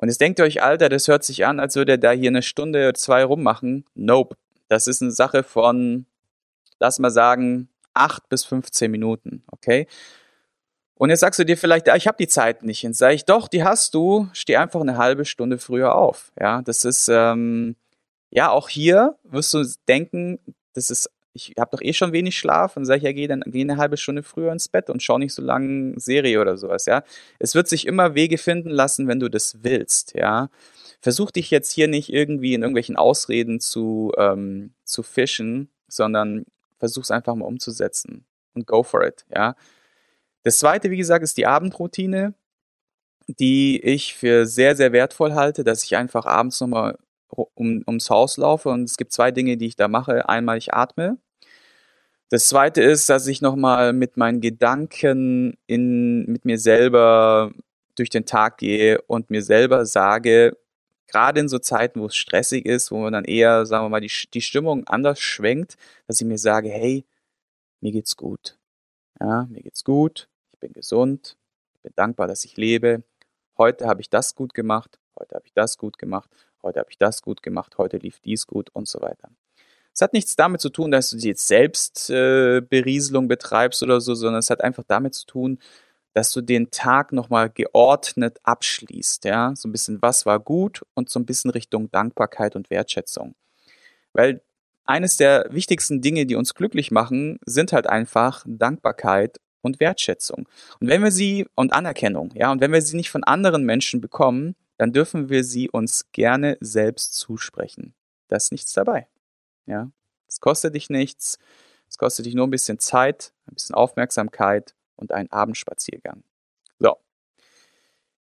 Und 0.00 0.08
jetzt 0.08 0.20
denkt 0.22 0.38
ihr 0.38 0.46
euch, 0.46 0.62
Alter, 0.62 0.88
das 0.88 1.08
hört 1.08 1.24
sich 1.24 1.44
an, 1.44 1.60
als 1.60 1.76
würde 1.76 1.92
er 1.92 1.98
da 1.98 2.12
hier 2.12 2.30
eine 2.30 2.40
Stunde 2.40 2.88
oder 2.88 2.94
zwei 2.94 3.22
rummachen. 3.22 3.84
Nope. 3.94 4.34
Das 4.68 4.86
ist 4.86 5.02
eine 5.02 5.10
Sache 5.10 5.42
von, 5.42 6.06
lass 6.78 6.98
mal 6.98 7.10
sagen, 7.10 7.68
acht 7.92 8.26
bis 8.30 8.46
15 8.46 8.90
Minuten, 8.90 9.42
okay? 9.48 9.86
Und 10.94 11.10
jetzt 11.10 11.20
sagst 11.20 11.38
du 11.38 11.44
dir 11.44 11.58
vielleicht, 11.58 11.86
ja, 11.86 11.96
ich 11.96 12.06
habe 12.06 12.16
die 12.18 12.28
Zeit 12.28 12.62
nicht. 12.62 12.86
Und 12.86 12.96
sage 12.96 13.14
ich, 13.14 13.26
doch, 13.26 13.46
die 13.46 13.62
hast 13.62 13.92
du. 13.92 14.28
Steh 14.32 14.56
einfach 14.56 14.80
eine 14.80 14.96
halbe 14.96 15.26
Stunde 15.26 15.58
früher 15.58 15.94
auf. 15.94 16.32
Ja, 16.40 16.62
das 16.62 16.86
ist 16.86 17.08
ähm, 17.12 17.76
ja 18.30 18.50
auch 18.50 18.70
hier 18.70 19.18
wirst 19.24 19.52
du 19.52 19.64
denken, 19.86 20.38
das 20.72 20.88
ist, 20.88 21.10
ich 21.32 21.54
habe 21.58 21.70
doch 21.72 21.82
eh 21.82 21.92
schon 21.92 22.12
wenig 22.12 22.36
Schlaf 22.36 22.76
und 22.76 22.84
sage 22.84 22.98
ich, 22.98 23.04
ja, 23.04 23.12
geh 23.12 23.26
dann 23.26 23.42
geh 23.46 23.60
eine 23.60 23.76
halbe 23.76 23.96
Stunde 23.96 24.22
früher 24.22 24.52
ins 24.52 24.68
Bett 24.68 24.90
und 24.90 25.02
schau 25.02 25.18
nicht 25.18 25.34
so 25.34 25.42
lange 25.42 25.98
Serie 25.98 26.40
oder 26.40 26.56
sowas. 26.56 26.86
Ja, 26.86 27.02
es 27.38 27.54
wird 27.54 27.68
sich 27.68 27.86
immer 27.86 28.14
Wege 28.14 28.38
finden 28.38 28.70
lassen, 28.70 29.08
wenn 29.08 29.20
du 29.20 29.28
das 29.28 29.62
willst. 29.62 30.14
Ja, 30.14 30.50
versuch 31.00 31.30
dich 31.30 31.50
jetzt 31.50 31.72
hier 31.72 31.88
nicht 31.88 32.12
irgendwie 32.12 32.54
in 32.54 32.62
irgendwelchen 32.62 32.96
Ausreden 32.96 33.60
zu 33.60 34.12
ähm, 34.18 34.74
zu 34.84 35.02
fischen, 35.02 35.70
sondern 35.88 36.44
versuch 36.78 37.02
es 37.04 37.10
einfach 37.10 37.34
mal 37.34 37.46
umzusetzen 37.46 38.24
und 38.54 38.66
go 38.66 38.82
for 38.82 39.06
it. 39.06 39.24
Ja 39.34 39.54
das 40.42 40.58
zweite, 40.58 40.90
wie 40.90 40.96
gesagt, 40.96 41.22
ist 41.22 41.36
die 41.36 41.46
Abendroutine, 41.46 42.34
die 43.26 43.80
ich 43.80 44.14
für 44.14 44.46
sehr, 44.46 44.74
sehr 44.76 44.92
wertvoll 44.92 45.34
halte, 45.34 45.64
dass 45.64 45.84
ich 45.84 45.96
einfach 45.96 46.26
abends 46.26 46.60
nochmal 46.60 46.98
um, 47.30 47.82
ums 47.86 48.10
Haus 48.10 48.36
laufe 48.36 48.68
und 48.68 48.84
es 48.84 48.96
gibt 48.96 49.12
zwei 49.12 49.30
Dinge, 49.30 49.56
die 49.56 49.66
ich 49.66 49.76
da 49.76 49.88
mache. 49.88 50.28
Einmal, 50.28 50.58
ich 50.58 50.74
atme. 50.74 51.18
Das 52.28 52.48
zweite 52.48 52.82
ist, 52.82 53.08
dass 53.08 53.26
ich 53.26 53.42
nochmal 53.42 53.92
mit 53.92 54.16
meinen 54.16 54.40
Gedanken 54.40 55.56
in, 55.66 56.26
mit 56.26 56.44
mir 56.44 56.58
selber 56.58 57.52
durch 57.96 58.10
den 58.10 58.24
Tag 58.24 58.58
gehe 58.58 59.00
und 59.02 59.30
mir 59.30 59.42
selber 59.42 59.84
sage, 59.84 60.56
gerade 61.08 61.40
in 61.40 61.48
so 61.48 61.58
Zeiten, 61.58 62.00
wo 62.00 62.06
es 62.06 62.16
stressig 62.16 62.66
ist, 62.66 62.92
wo 62.92 62.98
man 62.98 63.12
dann 63.12 63.24
eher, 63.24 63.66
sagen 63.66 63.84
wir 63.84 63.88
mal, 63.88 64.00
die, 64.00 64.12
die 64.32 64.40
Stimmung 64.40 64.86
anders 64.86 65.20
schwenkt, 65.20 65.76
dass 66.06 66.20
ich 66.20 66.26
mir 66.26 66.38
sage, 66.38 66.68
hey, 66.68 67.04
mir 67.80 67.92
geht's 67.92 68.16
gut. 68.16 68.56
Ja, 69.20 69.46
mir 69.50 69.62
geht's 69.62 69.84
gut 69.84 70.30
bin 70.60 70.72
gesund, 70.72 71.36
ich 71.74 71.80
bin 71.82 71.92
dankbar, 71.96 72.28
dass 72.28 72.44
ich 72.44 72.56
lebe. 72.56 73.02
Heute 73.58 73.86
habe 73.86 74.00
ich 74.00 74.10
das 74.10 74.34
gut 74.34 74.54
gemacht, 74.54 75.00
heute 75.18 75.34
habe 75.34 75.46
ich 75.46 75.52
das 75.52 75.76
gut 75.78 75.98
gemacht, 75.98 76.30
heute 76.62 76.80
habe 76.80 76.90
ich 76.90 76.98
das 76.98 77.22
gut 77.22 77.42
gemacht, 77.42 77.78
heute 77.78 77.98
lief 77.98 78.20
dies 78.20 78.46
gut 78.46 78.70
und 78.72 78.88
so 78.88 79.00
weiter. 79.00 79.30
Es 79.92 80.02
hat 80.02 80.12
nichts 80.12 80.36
damit 80.36 80.60
zu 80.60 80.70
tun, 80.70 80.90
dass 80.90 81.10
du 81.10 81.16
jetzt 81.18 81.46
selbst 81.46 82.10
äh, 82.10 82.60
Berieselung 82.60 83.28
betreibst 83.28 83.82
oder 83.82 84.00
so, 84.00 84.14
sondern 84.14 84.38
es 84.38 84.50
hat 84.50 84.62
einfach 84.62 84.84
damit 84.86 85.14
zu 85.14 85.26
tun, 85.26 85.58
dass 86.12 86.32
du 86.32 86.40
den 86.40 86.70
Tag 86.70 87.12
nochmal 87.12 87.50
geordnet 87.50 88.38
abschließt, 88.42 89.24
ja, 89.24 89.52
so 89.54 89.68
ein 89.68 89.72
bisschen 89.72 90.02
was 90.02 90.26
war 90.26 90.40
gut 90.40 90.82
und 90.94 91.08
so 91.08 91.20
ein 91.20 91.26
bisschen 91.26 91.50
Richtung 91.50 91.90
Dankbarkeit 91.90 92.56
und 92.56 92.70
Wertschätzung. 92.70 93.34
Weil 94.12 94.42
eines 94.84 95.16
der 95.16 95.46
wichtigsten 95.50 96.00
Dinge, 96.00 96.26
die 96.26 96.34
uns 96.34 96.54
glücklich 96.54 96.90
machen, 96.90 97.38
sind 97.46 97.72
halt 97.72 97.86
einfach 97.86 98.44
Dankbarkeit 98.46 99.40
und 99.62 99.78
Wertschätzung. 99.78 100.48
Und 100.80 100.88
wenn 100.88 101.02
wir 101.02 101.12
sie 101.12 101.46
und 101.54 101.72
Anerkennung, 101.72 102.30
ja, 102.34 102.50
und 102.50 102.60
wenn 102.60 102.72
wir 102.72 102.82
sie 102.82 102.96
nicht 102.96 103.10
von 103.10 103.22
anderen 103.22 103.64
Menschen 103.64 104.00
bekommen, 104.00 104.56
dann 104.80 104.94
dürfen 104.94 105.28
wir 105.28 105.44
sie 105.44 105.68
uns 105.68 106.10
gerne 106.10 106.56
selbst 106.60 107.14
zusprechen. 107.14 107.92
Da 108.28 108.36
ist 108.36 108.50
nichts 108.50 108.72
dabei. 108.72 109.08
Ja, 109.66 109.90
es 110.26 110.40
kostet 110.40 110.74
dich 110.74 110.88
nichts. 110.88 111.38
Es 111.86 111.98
kostet 111.98 112.24
dich 112.24 112.34
nur 112.34 112.46
ein 112.46 112.50
bisschen 112.50 112.78
Zeit, 112.78 113.34
ein 113.46 113.52
bisschen 113.52 113.74
Aufmerksamkeit 113.74 114.74
und 114.96 115.12
einen 115.12 115.30
Abendspaziergang. 115.30 116.22
So. 116.78 116.96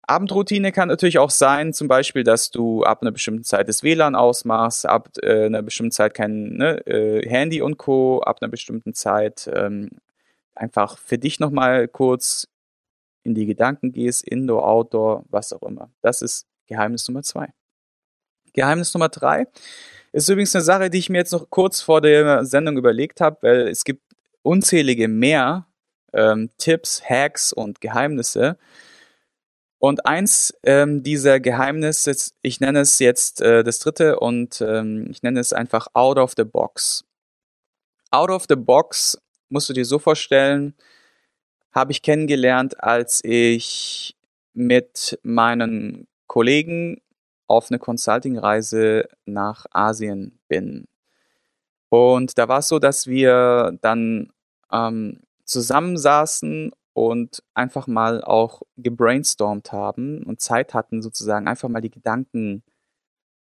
Abendroutine 0.01 0.71
kann 0.71 0.88
natürlich 0.88 1.19
auch 1.19 1.30
sein, 1.30 1.73
zum 1.73 1.88
Beispiel, 1.88 2.23
dass 2.23 2.49
du 2.49 2.84
ab 2.86 3.04
einer 3.04 3.12
bestimmten 3.12 3.43
Zeit 3.43 3.69
das 3.69 3.84
WLAN 3.84 4.15
ausmachst, 4.15 4.88
ab 4.88 5.10
äh, 5.21 5.45
einer 5.45 5.62
bestimmten 5.62 5.91
Zeit 5.91 6.15
kein 6.15 6.54
ne, 6.54 6.77
äh, 6.88 7.30
Handy 7.30 7.62
und 7.62 7.77
Co., 7.77 8.21
ab 8.21 8.39
einer 8.41 8.49
bestimmten 8.49 8.95
Zeit 8.95 9.47
ähm, 9.54 9.91
einfach 10.56 10.97
für 10.97 11.19
dich 11.19 11.39
nochmal 11.39 11.88
kurz 11.88 12.47
in 13.23 13.36
die 13.36 13.45
Gedanken 13.45 13.91
gehst, 13.91 14.27
Indoor, 14.27 14.67
Outdoor, 14.67 15.23
was 15.29 15.53
auch 15.53 15.62
immer. 15.63 15.91
Das 16.01 16.21
ist 16.21 16.47
Geheimnis 16.67 17.07
Nummer 17.07 17.23
zwei. 17.23 17.53
Geheimnis 18.53 18.93
Nummer 18.93 19.10
drei 19.10 19.47
ist 20.12 20.29
übrigens 20.29 20.55
eine 20.55 20.63
Sache, 20.63 20.89
die 20.89 20.97
ich 20.97 21.10
mir 21.10 21.19
jetzt 21.19 21.31
noch 21.31 21.49
kurz 21.49 21.81
vor 21.81 22.01
der 22.01 22.45
Sendung 22.45 22.77
überlegt 22.77 23.21
habe, 23.21 23.38
weil 23.41 23.67
es 23.67 23.84
gibt 23.84 24.03
unzählige 24.41 25.07
mehr 25.07 25.67
ähm, 26.13 26.49
Tipps, 26.57 27.01
Hacks 27.03 27.53
und 27.53 27.81
Geheimnisse. 27.81 28.57
Und 29.79 30.05
eins 30.05 30.53
ähm, 30.63 31.01
dieser 31.01 31.39
Geheimnisse, 31.39 32.15
ich 32.41 32.60
nenne 32.60 32.81
es 32.81 32.99
jetzt 32.99 33.41
äh, 33.41 33.63
das 33.63 33.79
dritte 33.79 34.19
und 34.19 34.62
ähm, 34.62 35.07
ich 35.10 35.23
nenne 35.23 35.39
es 35.39 35.53
einfach 35.53 35.88
Out 35.93 36.17
of 36.17 36.34
the 36.38 36.43
Box. 36.43 37.03
Out 38.12 38.29
of 38.29 38.45
the 38.47 38.55
Box 38.55 39.19
musst 39.49 39.69
du 39.69 39.73
dir 39.73 39.86
so 39.86 39.97
vorstellen, 39.97 40.75
habe 41.71 41.91
ich 41.91 42.01
kennengelernt, 42.01 42.84
als 42.84 43.23
ich 43.23 44.15
mit 44.53 45.19
meinen 45.23 46.07
Kollegen 46.27 47.01
auf 47.47 47.69
eine 47.69 47.79
Consulting-Reise 47.79 49.07
nach 49.25 49.65
Asien 49.71 50.39
bin. 50.47 50.88
Und 51.89 52.38
da 52.38 52.47
war 52.47 52.60
es 52.60 52.69
so, 52.69 52.79
dass 52.79 53.07
wir 53.07 53.77
dann 53.81 54.31
ähm, 54.71 55.19
zusammensaßen 55.43 56.71
und 56.93 57.43
einfach 57.53 57.88
mal 57.88 58.23
auch 58.23 58.62
gebrainstormt 58.77 59.71
haben 59.71 60.23
und 60.23 60.41
Zeit 60.41 60.73
hatten, 60.73 61.01
sozusagen 61.01 61.47
einfach 61.47 61.69
mal 61.69 61.81
die 61.81 61.89
Gedanken 61.89 62.63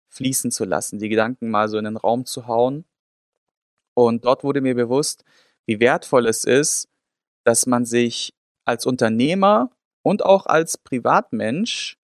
fließen 0.09 0.51
zu 0.51 0.65
lassen, 0.65 0.99
die 0.99 1.09
Gedanken 1.09 1.51
mal 1.51 1.69
so 1.69 1.79
in 1.79 1.85
den 1.85 1.97
Raum 1.97 2.27
zu 2.27 2.47
hauen. 2.47 2.85
Und 3.95 4.25
dort 4.25 4.45
wurde 4.45 4.61
mir 4.61 4.75
bewusst, 4.75 5.25
wie 5.67 5.81
wertvoll 5.81 6.27
es 6.27 6.45
ist, 6.45 6.89
dass 7.45 7.67
man 7.67 7.85
sich 7.85 8.35
als 8.65 8.87
Unternehmer 8.87 9.71
und 10.03 10.25
auch 10.25 10.47
als 10.47 10.79
Privatmensch 10.79 11.97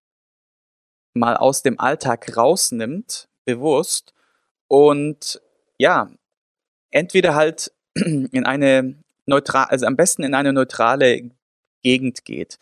mal 1.13 1.35
aus 1.37 1.63
dem 1.63 1.79
Alltag 1.79 2.37
rausnimmt, 2.37 3.27
bewusst 3.45 4.13
und 4.67 5.41
ja, 5.77 6.09
entweder 6.91 7.35
halt 7.35 7.71
in 7.95 8.45
eine 8.45 8.95
neutral, 9.25 9.65
also 9.65 9.85
am 9.85 9.95
besten 9.95 10.23
in 10.23 10.33
eine 10.33 10.53
neutrale 10.53 11.31
Gegend 11.83 12.25
geht. 12.25 12.57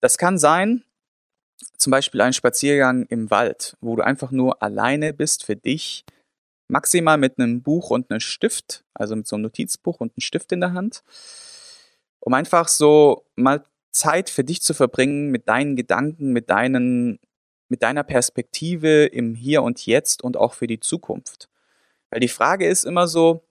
Das 0.00 0.18
kann 0.18 0.38
sein, 0.38 0.82
zum 1.78 1.90
Beispiel 1.90 2.20
ein 2.20 2.32
Spaziergang 2.32 3.06
im 3.06 3.30
Wald, 3.30 3.76
wo 3.80 3.96
du 3.96 4.02
einfach 4.02 4.30
nur 4.30 4.62
alleine 4.62 5.12
bist 5.12 5.44
für 5.44 5.56
dich, 5.56 6.04
maximal 6.68 7.18
mit 7.18 7.38
einem 7.38 7.62
Buch 7.62 7.90
und 7.90 8.10
einem 8.10 8.20
Stift, 8.20 8.84
also 8.94 9.16
mit 9.16 9.26
so 9.26 9.36
einem 9.36 9.44
Notizbuch 9.44 10.00
und 10.00 10.12
einem 10.12 10.20
Stift 10.20 10.52
in 10.52 10.60
der 10.60 10.72
Hand, 10.72 11.02
um 12.26 12.34
einfach 12.34 12.66
so 12.66 13.24
mal 13.36 13.64
Zeit 13.92 14.30
für 14.30 14.42
dich 14.42 14.60
zu 14.60 14.74
verbringen 14.74 15.30
mit 15.30 15.48
deinen 15.48 15.76
Gedanken, 15.76 16.32
mit 16.32 16.50
deinen, 16.50 17.20
mit 17.68 17.84
deiner 17.84 18.02
Perspektive 18.02 19.06
im 19.06 19.36
Hier 19.36 19.62
und 19.62 19.86
Jetzt 19.86 20.24
und 20.24 20.36
auch 20.36 20.52
für 20.52 20.66
die 20.66 20.80
Zukunft. 20.80 21.48
Weil 22.10 22.18
die 22.18 22.28
Frage 22.28 22.66
ist 22.66 22.82
immer 22.82 23.06
so, 23.06 23.44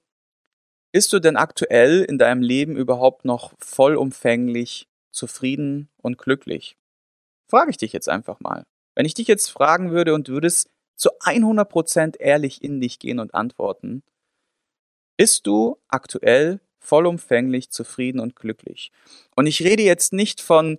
bist 0.91 1.13
du 1.13 1.19
denn 1.19 1.37
aktuell 1.37 2.03
in 2.03 2.17
deinem 2.17 2.41
Leben 2.41 2.75
überhaupt 2.75 3.23
noch 3.23 3.53
vollumfänglich 3.59 4.89
zufrieden 5.11 5.89
und 6.01 6.17
glücklich? 6.17 6.77
Frage 7.47 7.71
ich 7.71 7.77
dich 7.77 7.93
jetzt 7.93 8.09
einfach 8.09 8.41
mal. 8.41 8.65
Wenn 8.93 9.05
ich 9.05 9.13
dich 9.13 9.29
jetzt 9.29 9.49
fragen 9.49 9.91
würde 9.91 10.13
und 10.13 10.27
würdest 10.27 10.69
zu 10.97 11.11
100% 11.21 12.17
ehrlich 12.19 12.61
in 12.61 12.81
dich 12.81 12.99
gehen 12.99 13.19
und 13.19 13.33
antworten, 13.35 14.03
bist 15.15 15.47
du 15.47 15.77
aktuell 15.87 16.59
vollumfänglich 16.85 17.69
zufrieden 17.71 18.19
und 18.19 18.35
glücklich? 18.35 18.91
Und 19.35 19.47
ich 19.47 19.61
rede 19.61 19.83
jetzt 19.83 20.13
nicht 20.13 20.41
von 20.41 20.77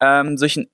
ähm, 0.00 0.36
solchen, 0.36 0.70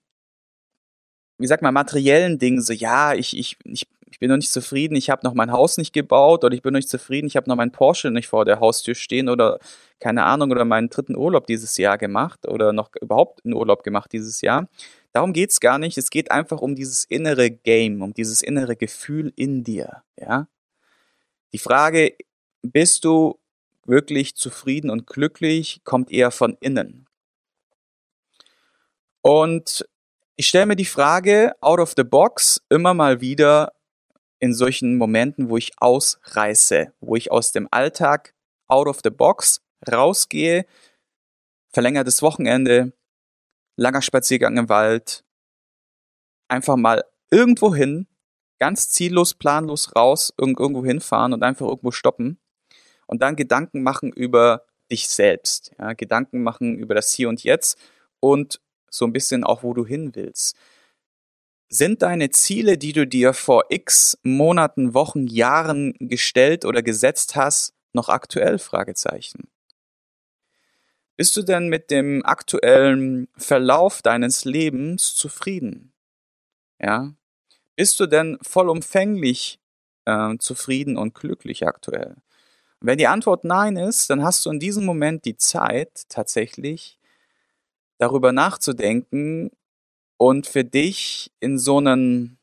wie 1.38 1.46
sagt 1.46 1.62
man, 1.62 1.74
materiellen 1.74 2.38
Dingen, 2.38 2.62
so 2.62 2.72
ja, 2.72 3.14
ich, 3.14 3.36
ich, 3.36 3.56
ich 3.64 3.86
ich 4.10 4.18
bin 4.18 4.28
noch 4.28 4.36
nicht 4.36 4.52
zufrieden, 4.52 4.96
ich 4.96 5.08
habe 5.08 5.24
noch 5.24 5.34
mein 5.34 5.52
Haus 5.52 5.78
nicht 5.78 5.92
gebaut 5.92 6.44
oder 6.44 6.54
ich 6.54 6.62
bin 6.62 6.72
noch 6.72 6.78
nicht 6.78 6.88
zufrieden, 6.88 7.26
ich 7.26 7.36
habe 7.36 7.48
noch 7.48 7.56
meinen 7.56 7.72
Porsche 7.72 8.10
nicht 8.10 8.28
vor 8.28 8.44
der 8.44 8.60
Haustür 8.60 8.94
stehen 8.94 9.28
oder 9.28 9.58
keine 9.98 10.24
Ahnung 10.24 10.50
oder 10.50 10.64
meinen 10.64 10.90
dritten 10.90 11.16
Urlaub 11.16 11.46
dieses 11.46 11.76
Jahr 11.76 11.96
gemacht 11.96 12.46
oder 12.46 12.72
noch 12.72 12.90
überhaupt 13.00 13.44
einen 13.44 13.54
Urlaub 13.54 13.82
gemacht 13.82 14.12
dieses 14.12 14.40
Jahr. 14.40 14.68
Darum 15.12 15.32
geht 15.32 15.50
es 15.50 15.60
gar 15.60 15.78
nicht. 15.78 15.96
Es 15.96 16.10
geht 16.10 16.30
einfach 16.30 16.60
um 16.60 16.74
dieses 16.74 17.04
innere 17.04 17.50
Game, 17.50 18.02
um 18.02 18.12
dieses 18.12 18.42
innere 18.42 18.76
Gefühl 18.76 19.32
in 19.36 19.64
dir. 19.64 20.02
Ja? 20.18 20.48
Die 21.52 21.58
Frage, 21.58 22.16
bist 22.62 23.04
du 23.04 23.38
wirklich 23.86 24.34
zufrieden 24.36 24.90
und 24.90 25.06
glücklich, 25.06 25.82
kommt 25.84 26.10
eher 26.10 26.30
von 26.30 26.56
innen. 26.60 27.06
Und 29.22 29.86
ich 30.36 30.48
stelle 30.48 30.66
mir 30.66 30.76
die 30.76 30.84
Frage 30.84 31.52
out 31.60 31.80
of 31.80 31.94
the 31.96 32.04
box 32.04 32.62
immer 32.70 32.94
mal 32.94 33.20
wieder, 33.20 33.72
in 34.40 34.54
solchen 34.54 34.96
Momenten, 34.96 35.50
wo 35.50 35.58
ich 35.58 35.72
ausreiße, 35.78 36.94
wo 37.00 37.14
ich 37.14 37.30
aus 37.30 37.52
dem 37.52 37.68
Alltag 37.70 38.34
out 38.68 38.88
of 38.88 39.00
the 39.04 39.10
box 39.10 39.60
rausgehe, 39.90 40.64
verlängertes 41.68 42.22
Wochenende, 42.22 42.92
langer 43.76 44.02
Spaziergang 44.02 44.56
im 44.56 44.68
Wald, 44.68 45.24
einfach 46.48 46.76
mal 46.76 47.04
irgendwo 47.30 47.74
hin, 47.74 48.08
ganz 48.58 48.90
ziellos, 48.90 49.34
planlos 49.34 49.94
raus, 49.94 50.32
irgendwo 50.38 50.84
hinfahren 50.84 51.34
und 51.34 51.42
einfach 51.42 51.66
irgendwo 51.66 51.90
stoppen 51.90 52.39
und 53.10 53.22
dann 53.22 53.34
Gedanken 53.34 53.82
machen 53.82 54.12
über 54.12 54.64
dich 54.90 55.08
selbst, 55.08 55.72
ja, 55.78 55.94
Gedanken 55.94 56.44
machen 56.44 56.76
über 56.76 56.94
das 56.94 57.12
Hier 57.12 57.28
und 57.28 57.42
Jetzt 57.42 57.76
und 58.20 58.60
so 58.88 59.04
ein 59.04 59.12
bisschen 59.12 59.42
auch, 59.42 59.64
wo 59.64 59.74
du 59.74 59.84
hin 59.84 60.14
willst. 60.14 60.56
Sind 61.68 62.02
deine 62.02 62.30
Ziele, 62.30 62.78
die 62.78 62.92
du 62.92 63.06
dir 63.06 63.32
vor 63.32 63.64
x 63.68 64.16
Monaten, 64.22 64.94
Wochen, 64.94 65.26
Jahren 65.26 65.94
gestellt 65.98 66.64
oder 66.64 66.82
gesetzt 66.82 67.34
hast, 67.34 67.74
noch 67.92 68.08
aktuell? 68.08 68.58
Fragezeichen. 68.58 69.48
Bist 71.16 71.36
du 71.36 71.42
denn 71.42 71.68
mit 71.68 71.90
dem 71.90 72.24
aktuellen 72.24 73.28
Verlauf 73.36 74.02
deines 74.02 74.44
Lebens 74.44 75.14
zufrieden? 75.16 75.92
Ja? 76.80 77.12
Bist 77.74 77.98
du 77.98 78.06
denn 78.06 78.38
vollumfänglich 78.42 79.58
äh, 80.04 80.36
zufrieden 80.38 80.96
und 80.96 81.14
glücklich 81.14 81.66
aktuell? 81.66 82.16
Wenn 82.80 82.98
die 82.98 83.06
Antwort 83.06 83.44
nein 83.44 83.76
ist, 83.76 84.10
dann 84.10 84.22
hast 84.22 84.44
du 84.46 84.50
in 84.50 84.60
diesem 84.60 84.84
Moment 84.84 85.24
die 85.24 85.36
Zeit, 85.36 86.04
tatsächlich 86.08 86.98
darüber 87.98 88.32
nachzudenken, 88.32 89.50
und 90.20 90.46
für 90.46 90.64
dich 90.64 91.32
in 91.40 91.58
so 91.58 91.78
einen, 91.78 92.38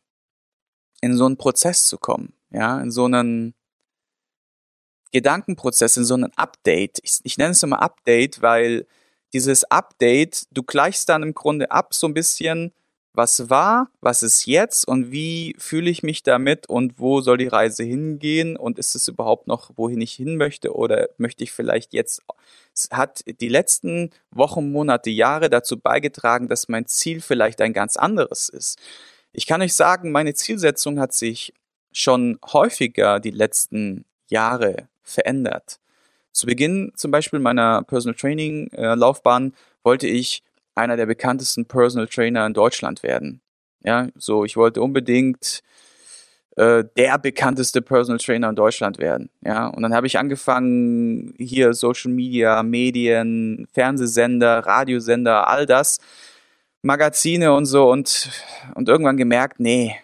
in 1.01 1.15
so 1.15 1.27
einen 1.27 1.37
Prozess 1.37 1.85
zu 1.85 1.99
kommen, 1.99 2.33
ja, 2.49 2.81
in 2.81 2.89
so 2.89 3.05
einen 3.05 3.53
Gedankenprozess, 5.11 5.95
in 5.95 6.03
so 6.03 6.15
einen 6.15 6.33
Update. 6.35 6.97
Ich, 7.03 7.19
ich 7.21 7.37
nenne 7.37 7.51
es 7.51 7.61
immer 7.61 7.83
Update, 7.83 8.41
weil 8.41 8.87
dieses 9.31 9.63
Update, 9.65 10.47
du 10.49 10.63
gleichst 10.63 11.07
dann 11.07 11.21
im 11.21 11.35
Grunde 11.35 11.69
ab 11.69 11.93
so 11.93 12.07
ein 12.07 12.15
bisschen, 12.15 12.73
was 13.17 13.49
war, 13.49 13.89
was 13.99 14.21
ist 14.21 14.45
jetzt 14.45 14.87
und 14.87 15.11
wie 15.11 15.55
fühle 15.57 15.89
ich 15.89 16.03
mich 16.03 16.21
damit 16.21 16.69
und 16.69 16.99
wo 16.99 17.19
soll 17.21 17.39
die 17.39 17.47
Reise 17.47 17.83
hingehen 17.83 18.55
und 18.55 18.77
ist 18.77 18.93
es 18.93 19.07
überhaupt 19.07 19.47
noch, 19.47 19.71
wohin 19.75 19.99
ich 20.01 20.13
hin 20.13 20.37
möchte 20.37 20.75
oder 20.75 21.09
möchte 21.17 21.43
ich 21.43 21.51
vielleicht 21.51 21.93
jetzt, 21.93 22.21
hat 22.91 23.23
die 23.25 23.49
letzten 23.49 24.11
Wochen, 24.29 24.71
Monate, 24.71 25.09
Jahre 25.09 25.49
dazu 25.49 25.79
beigetragen, 25.79 26.47
dass 26.47 26.69
mein 26.69 26.85
Ziel 26.85 27.19
vielleicht 27.19 27.59
ein 27.59 27.73
ganz 27.73 27.97
anderes 27.97 28.49
ist. 28.49 28.77
Ich 29.33 29.47
kann 29.47 29.63
euch 29.63 29.73
sagen, 29.73 30.11
meine 30.11 30.35
Zielsetzung 30.35 30.99
hat 30.99 31.13
sich 31.13 31.53
schon 31.91 32.37
häufiger 32.53 33.19
die 33.19 33.31
letzten 33.31 34.05
Jahre 34.27 34.89
verändert. 35.01 35.79
Zu 36.33 36.45
Beginn 36.45 36.91
zum 36.95 37.09
Beispiel 37.09 37.39
meiner 37.39 37.81
Personal 37.81 38.15
Training 38.15 38.67
äh, 38.73 38.93
Laufbahn 38.93 39.55
wollte 39.81 40.05
ich 40.05 40.43
einer 40.77 40.97
der 40.97 41.05
bekanntesten 41.05 41.65
Personal 41.65 42.07
Trainer 42.07 42.45
in 42.45 42.53
Deutschland 42.53 43.03
werden. 43.03 43.41
Ja, 43.83 44.07
so 44.15 44.45
ich 44.45 44.57
wollte 44.57 44.81
unbedingt 44.81 45.61
äh, 46.55 46.83
der 46.97 47.17
bekannteste 47.17 47.81
Personal 47.81 48.19
Trainer 48.19 48.49
in 48.49 48.55
Deutschland 48.55 48.97
werden. 48.97 49.29
Ja, 49.41 49.67
und 49.67 49.83
dann 49.83 49.93
habe 49.93 50.07
ich 50.07 50.17
angefangen 50.17 51.33
hier 51.37 51.73
Social 51.73 52.11
Media, 52.11 52.63
Medien, 52.63 53.67
Fernsehsender, 53.73 54.59
Radiosender, 54.59 55.47
all 55.47 55.65
das, 55.65 55.97
Magazine 56.81 57.53
und 57.53 57.65
so 57.65 57.91
und 57.91 58.29
und 58.75 58.89
irgendwann 58.89 59.17
gemerkt, 59.17 59.59
nee, 59.59 59.95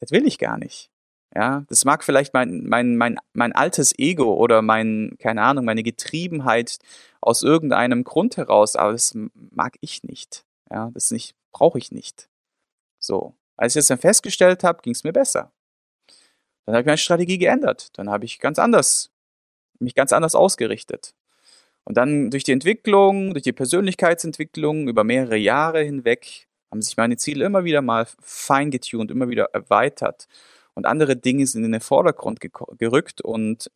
das 0.00 0.10
will 0.10 0.26
ich 0.26 0.38
gar 0.38 0.58
nicht. 0.58 0.91
Ja, 1.34 1.64
das 1.68 1.84
mag 1.86 2.04
vielleicht 2.04 2.34
mein, 2.34 2.64
mein, 2.64 2.96
mein, 2.96 3.18
mein 3.32 3.52
altes 3.52 3.98
Ego 3.98 4.34
oder 4.34 4.60
mein, 4.60 5.16
keine 5.18 5.42
Ahnung, 5.42 5.64
meine 5.64 5.82
Getriebenheit 5.82 6.78
aus 7.22 7.42
irgendeinem 7.42 8.04
Grund 8.04 8.36
heraus, 8.36 8.76
aber 8.76 8.92
das 8.92 9.14
mag 9.34 9.76
ich 9.80 10.02
nicht. 10.02 10.44
Ja, 10.70 10.90
das 10.92 11.10
nicht, 11.10 11.34
brauche 11.52 11.78
ich 11.78 11.90
nicht. 11.90 12.28
So. 12.98 13.34
Als 13.56 13.74
ich 13.74 13.80
das 13.80 13.86
dann 13.86 13.98
festgestellt 13.98 14.62
habe, 14.64 14.82
ging 14.82 14.92
es 14.92 15.04
mir 15.04 15.12
besser. 15.12 15.52
Dann 16.66 16.74
habe 16.74 16.82
ich 16.82 16.86
meine 16.86 16.98
Strategie 16.98 17.38
geändert. 17.38 17.88
Dann 17.94 18.10
habe 18.10 18.24
ich 18.24 18.38
ganz 18.38 18.58
anders, 18.58 19.10
mich 19.78 19.94
ganz 19.94 20.12
anders 20.12 20.34
ausgerichtet. 20.34 21.14
Und 21.84 21.96
dann 21.96 22.30
durch 22.30 22.44
die 22.44 22.52
Entwicklung, 22.52 23.32
durch 23.32 23.42
die 23.42 23.52
Persönlichkeitsentwicklung 23.52 24.88
über 24.88 25.02
mehrere 25.02 25.36
Jahre 25.36 25.82
hinweg 25.82 26.48
haben 26.70 26.82
sich 26.82 26.96
meine 26.96 27.16
Ziele 27.16 27.44
immer 27.44 27.64
wieder 27.64 27.82
mal 27.82 28.06
fein 28.20 28.70
getuned, 28.70 29.10
immer 29.10 29.28
wieder 29.28 29.50
erweitert 29.52 30.26
und 30.74 30.86
andere 30.86 31.16
Dinge 31.16 31.46
sind 31.46 31.64
in 31.64 31.72
den 31.72 31.80
Vordergrund 31.80 32.40
gerückt 32.78 33.20
und 33.20 33.70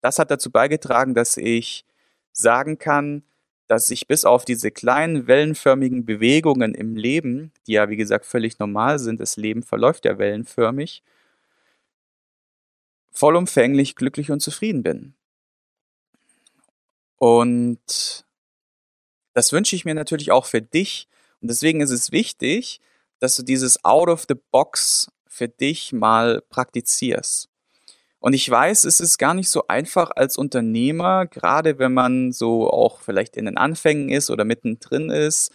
das 0.00 0.18
hat 0.18 0.30
dazu 0.30 0.50
beigetragen, 0.50 1.14
dass 1.14 1.36
ich 1.36 1.84
sagen 2.32 2.78
kann, 2.78 3.22
dass 3.68 3.88
ich 3.90 4.06
bis 4.06 4.24
auf 4.24 4.44
diese 4.44 4.70
kleinen 4.70 5.26
wellenförmigen 5.26 6.04
Bewegungen 6.04 6.74
im 6.74 6.96
Leben, 6.96 7.52
die 7.66 7.72
ja 7.72 7.88
wie 7.88 7.96
gesagt 7.96 8.26
völlig 8.26 8.58
normal 8.58 8.98
sind, 8.98 9.20
das 9.20 9.36
Leben 9.36 9.62
verläuft 9.62 10.04
ja 10.04 10.18
wellenförmig, 10.18 11.02
vollumfänglich 13.10 13.96
glücklich 13.96 14.30
und 14.30 14.40
zufrieden 14.40 14.82
bin. 14.82 15.14
Und 17.16 18.26
das 19.32 19.52
wünsche 19.52 19.76
ich 19.76 19.84
mir 19.84 19.94
natürlich 19.94 20.32
auch 20.32 20.44
für 20.44 20.60
dich. 20.60 21.08
Und 21.40 21.48
deswegen 21.48 21.80
ist 21.80 21.90
es 21.90 22.12
wichtig, 22.12 22.80
dass 23.20 23.36
du 23.36 23.42
dieses 23.42 23.84
Out 23.84 24.08
of 24.08 24.24
the 24.28 24.34
Box 24.50 25.10
für 25.32 25.48
dich 25.48 25.92
mal 25.92 26.42
praktizierst. 26.50 27.48
Und 28.20 28.34
ich 28.34 28.48
weiß, 28.48 28.84
es 28.84 29.00
ist 29.00 29.18
gar 29.18 29.34
nicht 29.34 29.48
so 29.48 29.66
einfach 29.66 30.10
als 30.14 30.36
Unternehmer, 30.36 31.26
gerade 31.26 31.78
wenn 31.78 31.94
man 31.94 32.32
so 32.32 32.70
auch 32.70 33.00
vielleicht 33.00 33.36
in 33.36 33.46
den 33.46 33.56
Anfängen 33.56 34.10
ist 34.10 34.30
oder 34.30 34.44
mittendrin 34.44 35.10
ist 35.10 35.50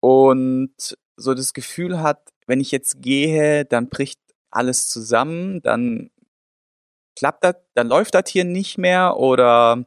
und 0.00 0.70
so 1.16 1.34
das 1.34 1.54
Gefühl 1.54 2.00
hat, 2.00 2.28
wenn 2.46 2.60
ich 2.60 2.70
jetzt 2.70 3.00
gehe, 3.00 3.64
dann 3.64 3.88
bricht 3.88 4.20
alles 4.50 4.88
zusammen, 4.88 5.62
dann 5.62 6.10
klappt 7.16 7.42
das, 7.42 7.56
dann 7.74 7.88
läuft 7.88 8.14
das 8.14 8.28
hier 8.28 8.44
nicht 8.44 8.76
mehr 8.76 9.16
oder 9.16 9.86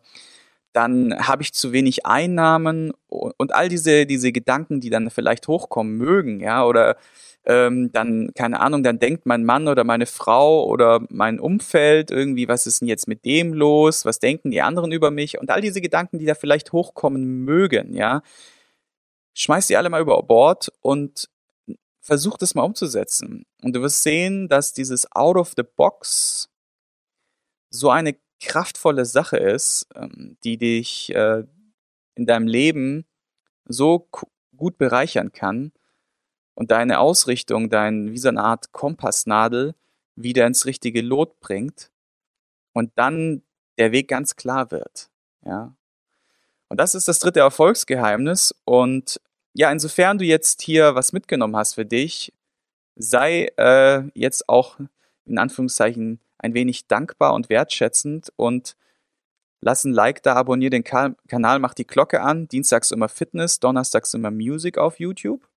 dann 0.73 1.15
habe 1.27 1.43
ich 1.43 1.53
zu 1.53 1.71
wenig 1.71 2.05
Einnahmen 2.05 2.93
und 3.07 3.53
all 3.53 3.69
diese, 3.69 4.05
diese 4.05 4.31
Gedanken, 4.31 4.81
die 4.81 4.89
dann 4.89 5.09
vielleicht 5.11 5.47
hochkommen 5.47 5.95
mögen, 5.97 6.41
ja, 6.41 6.65
oder 6.65 6.97
ähm, 7.45 7.91
dann, 7.91 8.32
keine 8.36 8.60
Ahnung, 8.60 8.84
dann 8.84 8.99
denkt 8.99 9.25
mein 9.25 9.43
Mann 9.45 9.67
oder 9.67 9.84
meine 9.84 10.06
Frau 10.06 10.65
oder 10.65 11.02
mein 11.10 11.39
Umfeld 11.39 12.12
irgendwie, 12.12 12.47
was 12.47 12.67
ist 12.67 12.82
denn 12.82 12.88
jetzt 12.88 13.08
mit 13.08 13.25
dem 13.25 13.54
los, 13.54 14.06
was 14.06 14.19
denken 14.19 14.52
die 14.52 14.62
anderen 14.62 14.91
über 14.91 15.12
mich 15.12 15.39
und 15.39 15.49
all 15.49 15.62
diese 15.62 15.82
Gedanken, 15.82 16.19
die 16.19 16.25
da 16.25 16.36
vielleicht 16.36 16.73
hochkommen 16.73 17.45
mögen, 17.45 17.93
ja, 17.95 18.21
schmeiß 19.34 19.67
die 19.67 19.78
alle 19.78 19.89
mal 19.89 20.02
über 20.02 20.21
Bord 20.23 20.71
und 20.82 21.30
versuch 22.02 22.38
das 22.38 22.56
mal 22.56 22.63
umzusetzen. 22.63 23.45
Und 23.62 23.75
du 23.75 23.82
wirst 23.82 24.04
sehen, 24.04 24.47
dass 24.47 24.73
dieses 24.73 25.12
Out 25.12 25.38
of 25.38 25.54
the 25.56 25.63
Box 25.63 26.49
so 27.69 27.89
eine 27.89 28.15
kraftvolle 28.41 29.06
Sache 29.06 29.38
ist, 29.38 29.88
ähm, 29.95 30.38
die 30.43 30.58
dich 30.58 31.13
äh, 31.13 31.43
in 32.15 32.25
deinem 32.25 32.47
Leben 32.47 33.06
so 33.65 34.10
gut 34.56 34.78
bereichern 34.78 35.32
kann 35.32 35.71
und 36.55 36.71
deine 36.71 36.99
Ausrichtung, 36.99 37.69
dein, 37.69 38.12
wie 38.12 38.17
so 38.17 38.29
eine 38.29 38.43
Art 38.43 38.71
Kompassnadel 38.71 39.75
wieder 40.15 40.45
ins 40.45 40.65
richtige 40.65 41.01
Lot 41.01 41.39
bringt 41.39 41.91
und 42.73 42.91
dann 42.95 43.43
der 43.77 43.91
Weg 43.91 44.07
ganz 44.07 44.35
klar 44.35 44.71
wird. 44.71 45.09
Ja. 45.45 45.75
Und 46.67 46.79
das 46.79 46.95
ist 46.95 47.07
das 47.07 47.19
dritte 47.19 47.39
Erfolgsgeheimnis. 47.39 48.53
Und 48.65 49.19
ja, 49.53 49.71
insofern 49.71 50.17
du 50.17 50.25
jetzt 50.25 50.62
hier 50.62 50.95
was 50.95 51.13
mitgenommen 51.13 51.55
hast 51.55 51.75
für 51.75 51.85
dich, 51.85 52.33
sei 52.95 53.49
äh, 53.57 54.03
jetzt 54.13 54.49
auch 54.49 54.77
in 55.25 55.38
Anführungszeichen 55.38 56.19
ein 56.38 56.53
wenig 56.53 56.88
dankbar 56.88 57.33
und 57.33 57.49
wertschätzend 57.49 58.31
und 58.35 58.75
lass 59.62 59.83
ein 59.83 59.93
Like 59.93 60.23
da, 60.23 60.35
abonniere 60.35 60.69
den 60.69 60.83
Kanal, 60.83 61.59
mach 61.59 61.73
die 61.73 61.88
Glocke 61.88 62.21
an. 62.21 62.47
Dienstags 62.47 62.91
immer 62.91 63.09
Fitness, 63.09 63.59
donnerstags 63.59 64.13
immer 64.13 64.31
Music 64.31 64.77
auf 64.77 64.99
YouTube. 64.99 65.47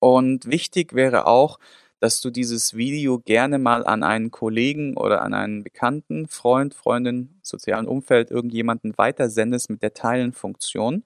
Und 0.00 0.46
wichtig 0.46 0.94
wäre 0.94 1.26
auch, 1.26 1.58
dass 2.00 2.22
du 2.22 2.30
dieses 2.30 2.74
Video 2.74 3.18
gerne 3.18 3.58
mal 3.58 3.86
an 3.86 4.02
einen 4.02 4.30
Kollegen 4.30 4.96
oder 4.96 5.22
an 5.22 5.34
einen 5.34 5.62
Bekannten, 5.62 6.26
Freund, 6.26 6.74
Freundin, 6.74 7.38
sozialen 7.42 7.86
Umfeld, 7.86 8.30
irgendjemanden 8.30 8.96
weitersendest 8.96 9.68
mit 9.68 9.82
der 9.82 9.92
Teilen-Funktion. 9.92 11.04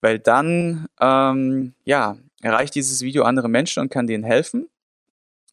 Weil 0.00 0.18
dann, 0.18 0.86
ähm, 1.00 1.74
ja, 1.84 2.16
erreicht 2.40 2.74
dieses 2.74 3.02
Video 3.02 3.24
andere 3.24 3.48
Menschen 3.48 3.80
und 3.80 3.90
kann 3.90 4.06
denen 4.06 4.24
helfen. 4.24 4.68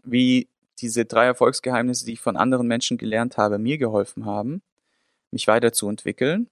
Wie 0.03 0.47
diese 0.79 1.05
drei 1.05 1.25
Erfolgsgeheimnisse, 1.25 2.05
die 2.05 2.13
ich 2.13 2.21
von 2.21 2.37
anderen 2.37 2.67
Menschen 2.67 2.97
gelernt 2.97 3.37
habe, 3.37 3.59
mir 3.59 3.77
geholfen 3.77 4.25
haben, 4.25 4.61
mich 5.31 5.47
weiterzuentwickeln. 5.47 6.47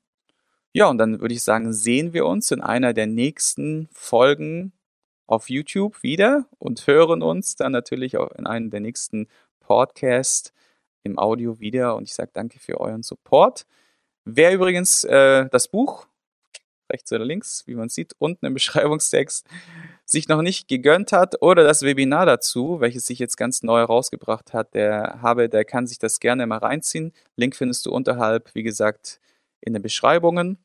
Ja, 0.73 0.87
und 0.87 0.97
dann 0.97 1.19
würde 1.19 1.33
ich 1.33 1.43
sagen, 1.43 1.73
sehen 1.73 2.13
wir 2.13 2.25
uns 2.25 2.51
in 2.51 2.61
einer 2.61 2.93
der 2.93 3.07
nächsten 3.07 3.89
Folgen 3.91 4.71
auf 5.29 5.49
YouTube 5.49 6.01
wieder 6.01 6.45
und 6.57 6.87
hören 6.87 7.21
uns 7.21 7.55
dann 7.55 7.71
natürlich 7.71 8.17
auch 8.17 8.31
in 8.31 8.47
einem 8.47 8.71
der 8.71 8.79
nächsten 8.79 9.27
Podcasts 9.59 10.51
im 11.03 11.19
Audio 11.19 11.59
wieder. 11.59 11.95
Und 11.95 12.03
ich 12.03 12.15
sage 12.15 12.31
danke 12.33 12.59
für 12.59 12.79
euren 12.79 13.03
Support. 13.03 13.67
Wer 14.25 14.53
übrigens 14.53 15.03
äh, 15.03 15.47
das 15.51 15.67
Buch 15.67 16.07
rechts 16.91 17.13
oder 17.13 17.25
links, 17.25 17.67
wie 17.67 17.75
man 17.75 17.89
sieht, 17.89 18.13
unten 18.17 18.47
im 18.47 18.53
Beschreibungstext 18.55 19.45
sich 20.03 20.27
noch 20.27 20.41
nicht 20.41 20.67
gegönnt 20.67 21.11
hat 21.11 21.39
oder 21.43 21.63
das 21.63 21.83
Webinar 21.83 22.25
dazu, 22.25 22.79
welches 22.79 23.05
sich 23.05 23.19
jetzt 23.19 23.37
ganz 23.37 23.61
neu 23.61 23.83
rausgebracht 23.83 24.53
hat, 24.53 24.73
der 24.73 25.19
habe, 25.21 25.47
der 25.47 25.63
kann 25.63 25.85
sich 25.85 25.99
das 25.99 26.19
gerne 26.19 26.47
mal 26.47 26.57
reinziehen. 26.57 27.13
Link 27.35 27.55
findest 27.55 27.85
du 27.85 27.91
unterhalb, 27.91 28.55
wie 28.55 28.63
gesagt, 28.63 29.19
in 29.61 29.73
den 29.73 29.83
Beschreibungen. 29.83 30.57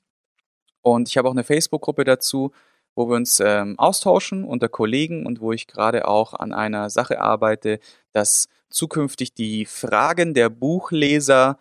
Und 0.80 1.10
ich 1.10 1.18
habe 1.18 1.28
auch 1.28 1.32
eine 1.32 1.44
Facebook-Gruppe 1.44 2.04
dazu, 2.04 2.52
wo 2.94 3.08
wir 3.08 3.16
uns 3.16 3.40
ähm, 3.40 3.78
austauschen 3.78 4.44
unter 4.44 4.68
Kollegen 4.68 5.26
und 5.26 5.40
wo 5.40 5.52
ich 5.52 5.66
gerade 5.66 6.06
auch 6.06 6.34
an 6.34 6.52
einer 6.52 6.90
Sache 6.90 7.20
arbeite, 7.20 7.80
dass 8.12 8.48
zukünftig 8.70 9.34
die 9.34 9.66
Fragen 9.66 10.34
der 10.34 10.48
Buchleser 10.48 11.58